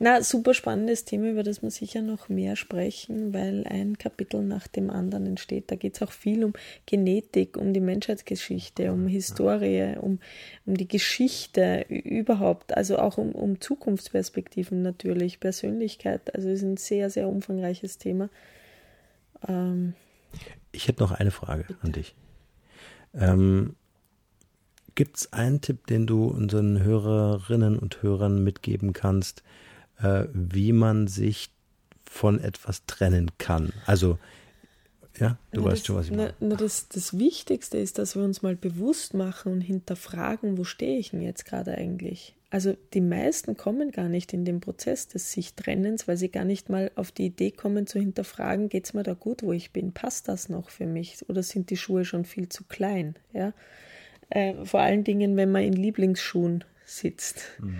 Na, 0.00 0.22
super 0.22 0.54
spannendes 0.54 1.04
Thema, 1.04 1.30
über 1.30 1.42
das 1.42 1.60
wir 1.60 1.72
sicher 1.72 2.02
noch 2.02 2.28
mehr 2.28 2.54
sprechen, 2.54 3.34
weil 3.34 3.66
ein 3.66 3.98
Kapitel 3.98 4.42
nach 4.42 4.68
dem 4.68 4.90
anderen 4.90 5.26
entsteht. 5.26 5.72
Da 5.72 5.76
geht 5.76 5.96
es 5.96 6.02
auch 6.02 6.12
viel 6.12 6.44
um 6.44 6.52
Genetik, 6.86 7.56
um 7.56 7.72
die 7.72 7.80
Menschheitsgeschichte, 7.80 8.92
um 8.92 9.08
Historie, 9.08 9.96
um, 10.00 10.20
um 10.66 10.76
die 10.76 10.86
Geschichte 10.86 11.84
überhaupt, 11.88 12.76
also 12.76 12.98
auch 12.98 13.18
um, 13.18 13.32
um 13.32 13.60
Zukunftsperspektiven 13.60 14.82
natürlich, 14.82 15.40
Persönlichkeit. 15.40 16.32
Also 16.32 16.48
es 16.48 16.62
ist 16.62 16.62
ein 16.62 16.76
sehr, 16.76 17.10
sehr 17.10 17.28
umfangreiches 17.28 17.98
Thema. 17.98 18.30
Ähm, 19.48 19.94
ich 20.70 20.86
hätte 20.86 21.02
noch 21.02 21.10
eine 21.10 21.32
Frage 21.32 21.64
bitte. 21.64 21.80
an 21.82 21.92
dich. 21.92 22.14
Ähm, 23.14 23.74
Gibt 24.94 25.16
es 25.16 25.32
einen 25.32 25.60
Tipp, 25.60 25.86
den 25.88 26.06
du 26.06 26.26
unseren 26.26 26.82
Hörerinnen 26.82 27.78
und 27.78 28.02
Hörern 28.02 28.42
mitgeben 28.42 28.92
kannst, 28.92 29.42
äh, 30.00 30.24
wie 30.32 30.72
man 30.72 31.06
sich 31.06 31.50
von 32.04 32.40
etwas 32.40 32.86
trennen 32.86 33.30
kann. 33.38 33.72
Also, 33.86 34.18
ja, 35.18 35.36
du 35.52 35.60
na, 35.60 35.66
weißt 35.66 35.80
das, 35.80 35.86
schon, 35.86 35.96
was 35.96 36.06
ich 36.06 36.12
meine. 36.12 36.34
Na, 36.40 36.48
na, 36.48 36.56
das, 36.56 36.88
das 36.88 37.18
Wichtigste 37.18 37.78
ist, 37.78 37.98
dass 37.98 38.16
wir 38.16 38.22
uns 38.22 38.42
mal 38.42 38.56
bewusst 38.56 39.14
machen 39.14 39.52
und 39.52 39.60
hinterfragen, 39.60 40.58
wo 40.58 40.64
stehe 40.64 40.98
ich 40.98 41.10
denn 41.10 41.22
jetzt 41.22 41.44
gerade 41.44 41.76
eigentlich? 41.76 42.34
Also 42.50 42.76
die 42.94 43.02
meisten 43.02 43.58
kommen 43.58 43.90
gar 43.90 44.08
nicht 44.08 44.32
in 44.32 44.46
den 44.46 44.60
Prozess 44.60 45.06
des 45.06 45.32
sich 45.32 45.54
Trennens, 45.54 46.08
weil 46.08 46.16
sie 46.16 46.30
gar 46.30 46.46
nicht 46.46 46.70
mal 46.70 46.90
auf 46.94 47.12
die 47.12 47.26
Idee 47.26 47.50
kommen 47.50 47.86
zu 47.86 47.98
hinterfragen, 47.98 48.70
geht 48.70 48.86
es 48.86 48.94
mir 48.94 49.02
da 49.02 49.12
gut, 49.12 49.42
wo 49.42 49.52
ich 49.52 49.70
bin? 49.72 49.92
Passt 49.92 50.28
das 50.28 50.48
noch 50.48 50.70
für 50.70 50.86
mich? 50.86 51.18
Oder 51.28 51.42
sind 51.42 51.68
die 51.68 51.76
Schuhe 51.76 52.06
schon 52.06 52.24
viel 52.24 52.48
zu 52.48 52.64
klein? 52.64 53.16
Ja? 53.34 53.52
Äh, 54.30 54.64
vor 54.64 54.80
allen 54.80 55.04
Dingen, 55.04 55.36
wenn 55.36 55.52
man 55.52 55.62
in 55.62 55.74
Lieblingsschuhen 55.74 56.64
sitzt. 56.86 57.42
Mhm. 57.60 57.76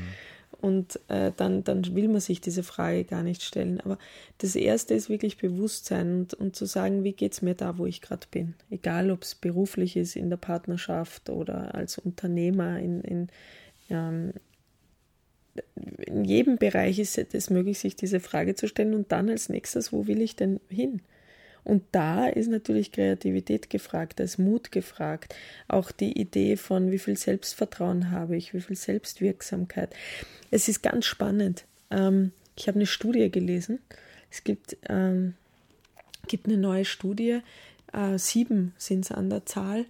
Und 0.60 0.98
äh, 1.08 1.30
dann, 1.36 1.62
dann 1.62 1.94
will 1.94 2.08
man 2.08 2.20
sich 2.20 2.40
diese 2.40 2.64
Frage 2.64 3.04
gar 3.04 3.22
nicht 3.22 3.42
stellen. 3.42 3.80
Aber 3.80 3.96
das 4.38 4.56
Erste 4.56 4.94
ist 4.94 5.08
wirklich 5.08 5.38
Bewusstsein 5.38 6.20
und, 6.20 6.34
und 6.34 6.56
zu 6.56 6.66
sagen, 6.66 7.04
wie 7.04 7.12
geht 7.12 7.32
es 7.32 7.42
mir 7.42 7.54
da, 7.54 7.78
wo 7.78 7.86
ich 7.86 8.00
gerade 8.00 8.26
bin. 8.30 8.54
Egal, 8.68 9.12
ob 9.12 9.22
es 9.22 9.36
beruflich 9.36 9.96
ist, 9.96 10.16
in 10.16 10.30
der 10.30 10.36
Partnerschaft 10.36 11.30
oder 11.30 11.76
als 11.76 11.98
Unternehmer. 11.98 12.80
In, 12.80 13.02
in, 13.02 13.28
ähm, 13.88 14.32
in 16.06 16.24
jedem 16.24 16.56
Bereich 16.56 16.98
ist 16.98 17.18
es 17.18 17.50
möglich, 17.50 17.78
sich 17.78 17.94
diese 17.94 18.18
Frage 18.18 18.56
zu 18.56 18.66
stellen 18.66 18.94
und 18.94 19.12
dann 19.12 19.28
als 19.28 19.48
nächstes, 19.48 19.92
wo 19.92 20.08
will 20.08 20.20
ich 20.20 20.34
denn 20.34 20.58
hin? 20.68 21.02
Und 21.68 21.84
da 21.92 22.26
ist 22.26 22.48
natürlich 22.48 22.92
Kreativität 22.92 23.68
gefragt, 23.68 24.20
da 24.20 24.24
ist 24.24 24.38
Mut 24.38 24.72
gefragt. 24.72 25.34
Auch 25.68 25.90
die 25.90 26.18
Idee 26.18 26.56
von, 26.56 26.90
wie 26.90 26.98
viel 26.98 27.18
Selbstvertrauen 27.18 28.10
habe 28.10 28.38
ich, 28.38 28.54
wie 28.54 28.62
viel 28.62 28.74
Selbstwirksamkeit. 28.74 29.94
Es 30.50 30.68
ist 30.68 30.82
ganz 30.82 31.04
spannend. 31.04 31.66
Ähm, 31.90 32.32
ich 32.56 32.68
habe 32.68 32.76
eine 32.76 32.86
Studie 32.86 33.30
gelesen. 33.30 33.80
Es 34.30 34.44
gibt, 34.44 34.78
ähm, 34.88 35.34
gibt 36.26 36.46
eine 36.46 36.56
neue 36.56 36.86
Studie, 36.86 37.40
äh, 37.92 38.16
sieben 38.16 38.72
sind 38.78 39.04
es 39.04 39.12
an 39.12 39.28
der 39.28 39.44
Zahl. 39.44 39.84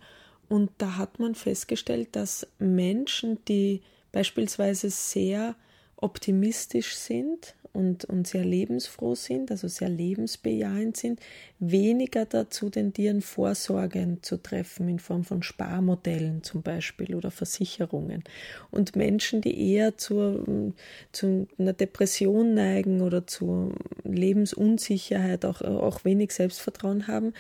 Und 0.49 0.73
da 0.79 0.97
hat 0.97 1.21
man 1.21 1.37
festgestellt, 1.37 2.09
dass 2.11 2.45
Menschen, 2.59 3.39
die 3.47 3.83
beispielsweise 4.11 4.91
sehr 4.91 5.55
optimistisch 5.95 6.97
sind 6.97 7.55
und, 7.79 8.05
und 8.07 8.27
sehr 8.27 8.45
lebensfroh 8.45 9.15
sind, 9.15 9.53
also 9.53 9.69
sehr 9.69 9.89
lebensbejahend 9.89 10.97
sind, 10.97 11.21
weniger 11.61 12.27
dazu 12.27 12.71
tendieren, 12.71 13.23
Vorsorgen 13.23 14.21
zu 14.23 14.43
treffen 14.43 14.89
in 14.89 14.99
Form 14.99 15.23
von 15.23 15.45
Sparmodellen 15.45 16.43
zum 16.43 16.63
Beispiel 16.63 17.15
oder 17.15 17.31
Versicherungen. 17.31 18.25
Und 18.73 18.97
Menschen, 18.97 19.43
die 19.43 19.73
eher 19.73 19.97
zur, 19.97 20.75
zu 21.13 21.47
einer 21.57 21.73
Depression 21.73 22.55
neigen 22.55 23.01
oder 23.01 23.29
zu 23.29 23.73
Lebensunsicherheit, 24.03 25.45
auch, 25.45 25.63
auch 25.63 26.05
wenig 26.05 26.33
Selbstvertrauen 26.33 27.07
haben, 27.07 27.33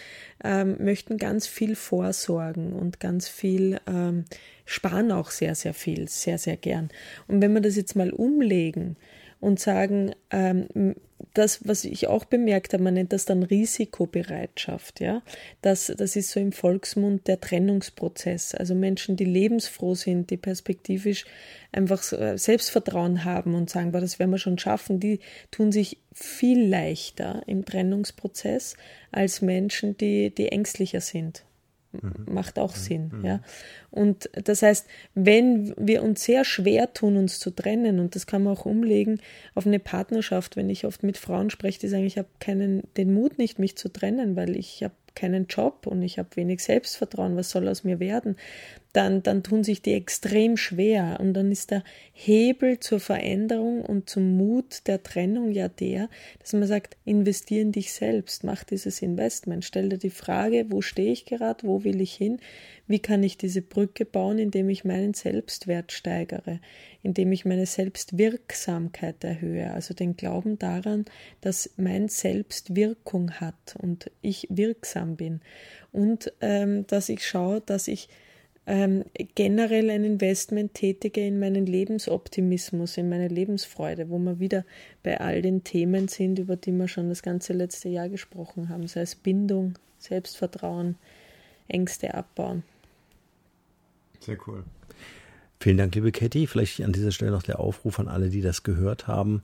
ähm, 0.44 0.76
möchten 0.78 1.16
ganz 1.16 1.48
viel 1.48 1.74
vorsorgen 1.74 2.74
und 2.74 3.00
ganz 3.00 3.28
viel 3.28 3.80
ähm, 3.88 4.24
sparen 4.66 5.10
auch 5.10 5.30
sehr, 5.32 5.56
sehr 5.56 5.74
viel, 5.74 6.08
sehr, 6.08 6.38
sehr 6.38 6.56
gern. 6.56 6.90
Und 7.26 7.42
wenn 7.42 7.54
wir 7.54 7.60
das 7.60 7.74
jetzt 7.74 7.96
mal 7.96 8.10
umlegen, 8.10 8.96
und 9.40 9.60
sagen, 9.60 10.14
ähm, 10.30 10.94
das, 11.34 11.66
was 11.66 11.84
ich 11.84 12.06
auch 12.06 12.24
bemerkt 12.24 12.72
habe, 12.72 12.82
man 12.82 12.94
nennt 12.94 13.12
das 13.12 13.24
dann 13.24 13.42
Risikobereitschaft, 13.42 15.00
ja. 15.00 15.22
Das, 15.62 15.92
das 15.96 16.16
ist 16.16 16.30
so 16.30 16.40
im 16.40 16.52
Volksmund 16.52 17.26
der 17.26 17.40
Trennungsprozess. 17.40 18.54
Also 18.54 18.74
Menschen, 18.74 19.16
die 19.16 19.24
lebensfroh 19.24 19.94
sind, 19.94 20.30
die 20.30 20.36
perspektivisch 20.36 21.24
einfach 21.72 22.12
äh, 22.12 22.36
Selbstvertrauen 22.38 23.24
haben 23.24 23.54
und 23.54 23.70
sagen, 23.70 23.92
das 23.92 24.18
werden 24.18 24.30
wir 24.30 24.38
schon 24.38 24.58
schaffen, 24.58 25.00
die 25.00 25.20
tun 25.50 25.72
sich 25.72 25.98
viel 26.12 26.68
leichter 26.68 27.42
im 27.46 27.64
Trennungsprozess 27.64 28.76
als 29.12 29.42
Menschen, 29.42 29.96
die, 29.96 30.30
die 30.30 30.48
ängstlicher 30.48 31.00
sind 31.00 31.44
Mhm. 31.92 32.34
Macht 32.34 32.58
auch 32.58 32.74
mhm. 32.74 32.78
Sinn, 32.78 33.10
mhm. 33.12 33.24
ja. 33.24 33.40
Und 33.90 34.28
das 34.32 34.62
heißt, 34.62 34.86
wenn 35.14 35.74
wir 35.78 36.02
uns 36.02 36.22
sehr 36.22 36.44
schwer 36.44 36.92
tun, 36.92 37.16
uns 37.16 37.38
zu 37.38 37.50
trennen, 37.50 37.98
und 37.98 38.14
das 38.14 38.26
kann 38.26 38.42
man 38.42 38.54
auch 38.54 38.66
umlegen 38.66 39.20
auf 39.54 39.66
eine 39.66 39.78
Partnerschaft, 39.78 40.56
wenn 40.56 40.68
ich 40.68 40.84
oft 40.84 41.02
mit 41.02 41.16
Frauen 41.16 41.50
spreche, 41.50 41.80
die 41.80 41.88
sagen, 41.88 42.04
ich 42.04 42.18
habe 42.18 42.28
keinen, 42.40 42.82
den 42.96 43.14
Mut 43.14 43.38
nicht, 43.38 43.58
mich 43.58 43.76
zu 43.76 43.88
trennen, 43.88 44.36
weil 44.36 44.56
ich 44.56 44.82
habe 44.82 44.94
keinen 45.14 45.46
Job 45.46 45.86
und 45.86 46.02
ich 46.02 46.18
habe 46.18 46.28
wenig 46.34 46.62
Selbstvertrauen, 46.62 47.36
was 47.36 47.50
soll 47.50 47.66
aus 47.68 47.82
mir 47.84 47.98
werden? 47.98 48.36
Dann, 48.92 49.22
dann 49.22 49.42
tun 49.42 49.64
sich 49.64 49.82
die 49.82 49.92
extrem 49.92 50.56
schwer. 50.56 51.18
Und 51.20 51.34
dann 51.34 51.52
ist 51.52 51.70
der 51.70 51.84
Hebel 52.12 52.80
zur 52.80 53.00
Veränderung 53.00 53.82
und 53.82 54.08
zum 54.08 54.36
Mut 54.36 54.86
der 54.86 55.02
Trennung 55.02 55.52
ja 55.52 55.68
der, 55.68 56.08
dass 56.40 56.52
man 56.54 56.66
sagt, 56.66 56.96
investiere 57.04 57.60
in 57.60 57.72
dich 57.72 57.92
selbst, 57.92 58.44
mach 58.44 58.64
dieses 58.64 59.02
Investment, 59.02 59.64
stell 59.64 59.90
dir 59.90 59.98
die 59.98 60.10
Frage, 60.10 60.66
wo 60.70 60.80
stehe 60.80 61.12
ich 61.12 61.26
gerade, 61.26 61.66
wo 61.66 61.84
will 61.84 62.00
ich 62.00 62.14
hin, 62.14 62.38
wie 62.86 62.98
kann 62.98 63.22
ich 63.22 63.36
diese 63.36 63.60
Brücke 63.60 64.06
bauen, 64.06 64.38
indem 64.38 64.70
ich 64.70 64.84
meinen 64.84 65.12
Selbstwert 65.12 65.92
steigere, 65.92 66.58
indem 67.02 67.30
ich 67.32 67.44
meine 67.44 67.66
Selbstwirksamkeit 67.66 69.22
erhöhe, 69.22 69.70
also 69.72 69.92
den 69.92 70.16
Glauben 70.16 70.58
daran, 70.58 71.04
dass 71.42 71.70
mein 71.76 72.08
Selbst 72.08 72.74
Wirkung 72.74 73.32
hat 73.32 73.76
und 73.78 74.10
ich 74.22 74.46
wirksam 74.50 75.16
bin. 75.16 75.40
Und 75.92 76.32
ähm, 76.40 76.86
dass 76.86 77.10
ich 77.10 77.26
schaue, 77.26 77.60
dass 77.60 77.86
ich 77.88 78.08
ähm, 78.68 79.04
generell 79.34 79.88
ein 79.88 80.04
Investment 80.04 80.74
tätige 80.74 81.26
in 81.26 81.40
meinen 81.40 81.64
Lebensoptimismus, 81.64 82.98
in 82.98 83.08
meine 83.08 83.28
Lebensfreude, 83.28 84.10
wo 84.10 84.18
wir 84.18 84.40
wieder 84.40 84.66
bei 85.02 85.18
all 85.20 85.40
den 85.40 85.64
Themen 85.64 86.06
sind, 86.08 86.38
über 86.38 86.56
die 86.56 86.72
wir 86.72 86.86
schon 86.86 87.08
das 87.08 87.22
ganze 87.22 87.54
letzte 87.54 87.88
Jahr 87.88 88.10
gesprochen 88.10 88.68
haben, 88.68 88.86
sei 88.86 89.00
es 89.00 89.14
Bindung, 89.14 89.78
Selbstvertrauen, 89.98 90.96
Ängste 91.66 92.12
abbauen. 92.12 92.62
Sehr 94.20 94.36
cool. 94.46 94.64
Vielen 95.60 95.78
Dank, 95.78 95.94
liebe 95.94 96.12
Katie. 96.12 96.46
Vielleicht 96.46 96.82
an 96.82 96.92
dieser 96.92 97.10
Stelle 97.10 97.30
noch 97.30 97.42
der 97.42 97.60
Aufruf 97.60 97.98
an 97.98 98.06
alle, 98.06 98.28
die 98.28 98.42
das 98.42 98.64
gehört 98.64 99.06
haben, 99.06 99.42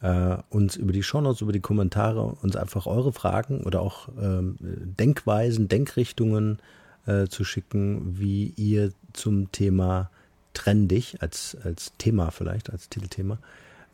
äh, 0.00 0.36
uns 0.48 0.76
über 0.76 0.92
die 0.92 1.02
Shownotes, 1.02 1.40
über 1.40 1.52
die 1.52 1.60
Kommentare, 1.60 2.36
uns 2.40 2.54
einfach 2.54 2.86
eure 2.86 3.12
Fragen 3.12 3.64
oder 3.64 3.82
auch 3.82 4.10
ähm, 4.20 4.56
Denkweisen, 4.60 5.66
Denkrichtungen 5.66 6.60
äh, 7.06 7.26
zu 7.26 7.44
schicken, 7.44 8.18
wie 8.18 8.52
ihr 8.56 8.92
zum 9.12 9.50
Thema 9.52 10.10
Trenn 10.54 10.88
dich 10.88 11.22
als, 11.22 11.56
als 11.64 11.92
Thema 11.98 12.30
vielleicht, 12.30 12.70
als 12.70 12.88
Titelthema, 12.88 13.38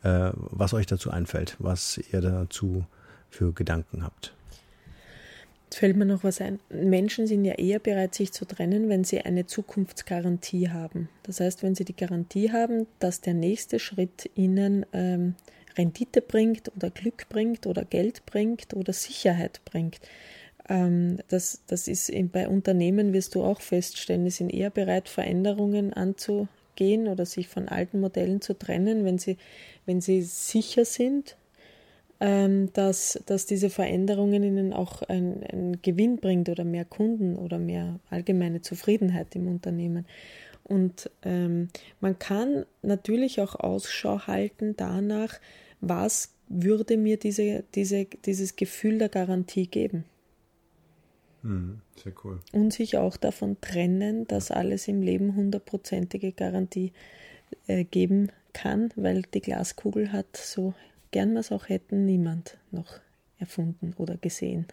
äh, 0.03 0.31
was 0.33 0.73
euch 0.73 0.85
dazu 0.85 1.11
einfällt, 1.11 1.55
was 1.59 1.99
ihr 2.11 2.21
dazu 2.21 2.85
für 3.29 3.53
Gedanken 3.53 4.03
habt. 4.03 4.33
Jetzt 5.65 5.79
fällt 5.79 5.97
mir 5.97 6.05
noch 6.05 6.23
was 6.23 6.39
ein. 6.39 6.59
Menschen 6.69 7.27
sind 7.27 7.43
ja 7.43 7.53
eher 7.53 7.79
bereit, 7.79 8.15
sich 8.15 8.31
zu 8.31 8.45
trennen, 8.45 8.87
wenn 8.87 9.03
sie 9.03 9.19
eine 9.19 9.47
Zukunftsgarantie 9.47 10.69
haben. 10.69 11.09
Das 11.23 11.41
heißt, 11.41 11.61
wenn 11.61 11.75
sie 11.75 11.83
die 11.83 11.95
Garantie 11.95 12.53
haben, 12.53 12.87
dass 12.99 13.19
der 13.19 13.33
nächste 13.33 13.77
Schritt 13.77 14.29
ihnen 14.35 14.85
ähm, 14.93 15.35
Rendite 15.77 16.21
bringt 16.21 16.71
oder 16.75 16.89
Glück 16.89 17.27
bringt 17.27 17.67
oder 17.67 17.83
Geld 17.83 18.25
bringt 18.25 18.73
oder 18.73 18.93
Sicherheit 18.93 19.59
bringt. 19.65 19.99
Ähm, 20.69 21.17
das, 21.29 21.61
das 21.67 21.87
ist 21.87 22.11
bei 22.31 22.47
Unternehmen, 22.47 23.13
wirst 23.13 23.35
du 23.35 23.43
auch 23.43 23.61
feststellen, 23.61 24.25
die 24.25 24.31
sind 24.31 24.49
eher 24.49 24.69
bereit, 24.69 25.09
Veränderungen 25.09 25.93
anzugehen 25.93 27.07
oder 27.07 27.25
sich 27.25 27.47
von 27.47 27.67
alten 27.67 27.99
Modellen 27.99 28.41
zu 28.41 28.53
trennen, 28.53 29.05
wenn 29.05 29.17
sie, 29.17 29.37
wenn 29.85 30.01
sie 30.01 30.21
sicher 30.21 30.85
sind, 30.85 31.37
ähm, 32.19 32.71
dass, 32.73 33.21
dass 33.25 33.45
diese 33.45 33.69
Veränderungen 33.69 34.43
ihnen 34.43 34.73
auch 34.73 35.03
einen 35.03 35.81
Gewinn 35.81 36.17
bringt 36.17 36.49
oder 36.49 36.63
mehr 36.63 36.85
Kunden 36.85 37.35
oder 37.35 37.59
mehr 37.59 37.99
allgemeine 38.09 38.61
Zufriedenheit 38.61 39.35
im 39.35 39.47
Unternehmen. 39.47 40.05
Und 40.63 41.09
ähm, 41.23 41.69
man 42.01 42.19
kann 42.19 42.65
natürlich 42.81 43.39
auch 43.39 43.55
Ausschau 43.55 44.27
halten 44.27 44.75
danach, 44.75 45.39
was 45.79 46.33
würde 46.49 46.97
mir 46.97 47.17
diese, 47.17 47.63
diese, 47.75 48.05
dieses 48.25 48.55
Gefühl 48.55 48.97
der 48.97 49.09
Garantie 49.09 49.67
geben. 49.67 50.03
Mhm, 51.43 51.81
sehr 51.95 52.13
cool. 52.23 52.39
Und 52.51 52.73
sich 52.73 52.97
auch 52.97 53.17
davon 53.17 53.57
trennen, 53.61 54.27
dass 54.27 54.51
alles 54.51 54.87
im 54.87 55.01
Leben 55.01 55.35
hundertprozentige 55.35 56.31
Garantie 56.31 56.93
äh, 57.67 57.83
geben 57.83 58.31
kann, 58.53 58.89
weil 58.95 59.21
die 59.21 59.41
Glaskugel 59.41 60.11
hat, 60.11 60.35
so 60.35 60.73
gern 61.11 61.33
wir 61.33 61.41
es 61.41 61.51
auch 61.51 61.69
hätten, 61.69 62.05
niemand 62.05 62.57
noch 62.71 62.99
erfunden 63.39 63.93
oder 63.97 64.17
gesehen. 64.17 64.65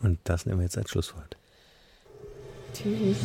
Und 0.00 0.18
das 0.24 0.46
nehmen 0.46 0.60
wir 0.60 0.64
jetzt 0.64 0.78
als 0.78 0.90
Schlusswort. 0.90 1.36
Tschüss. 2.72 3.18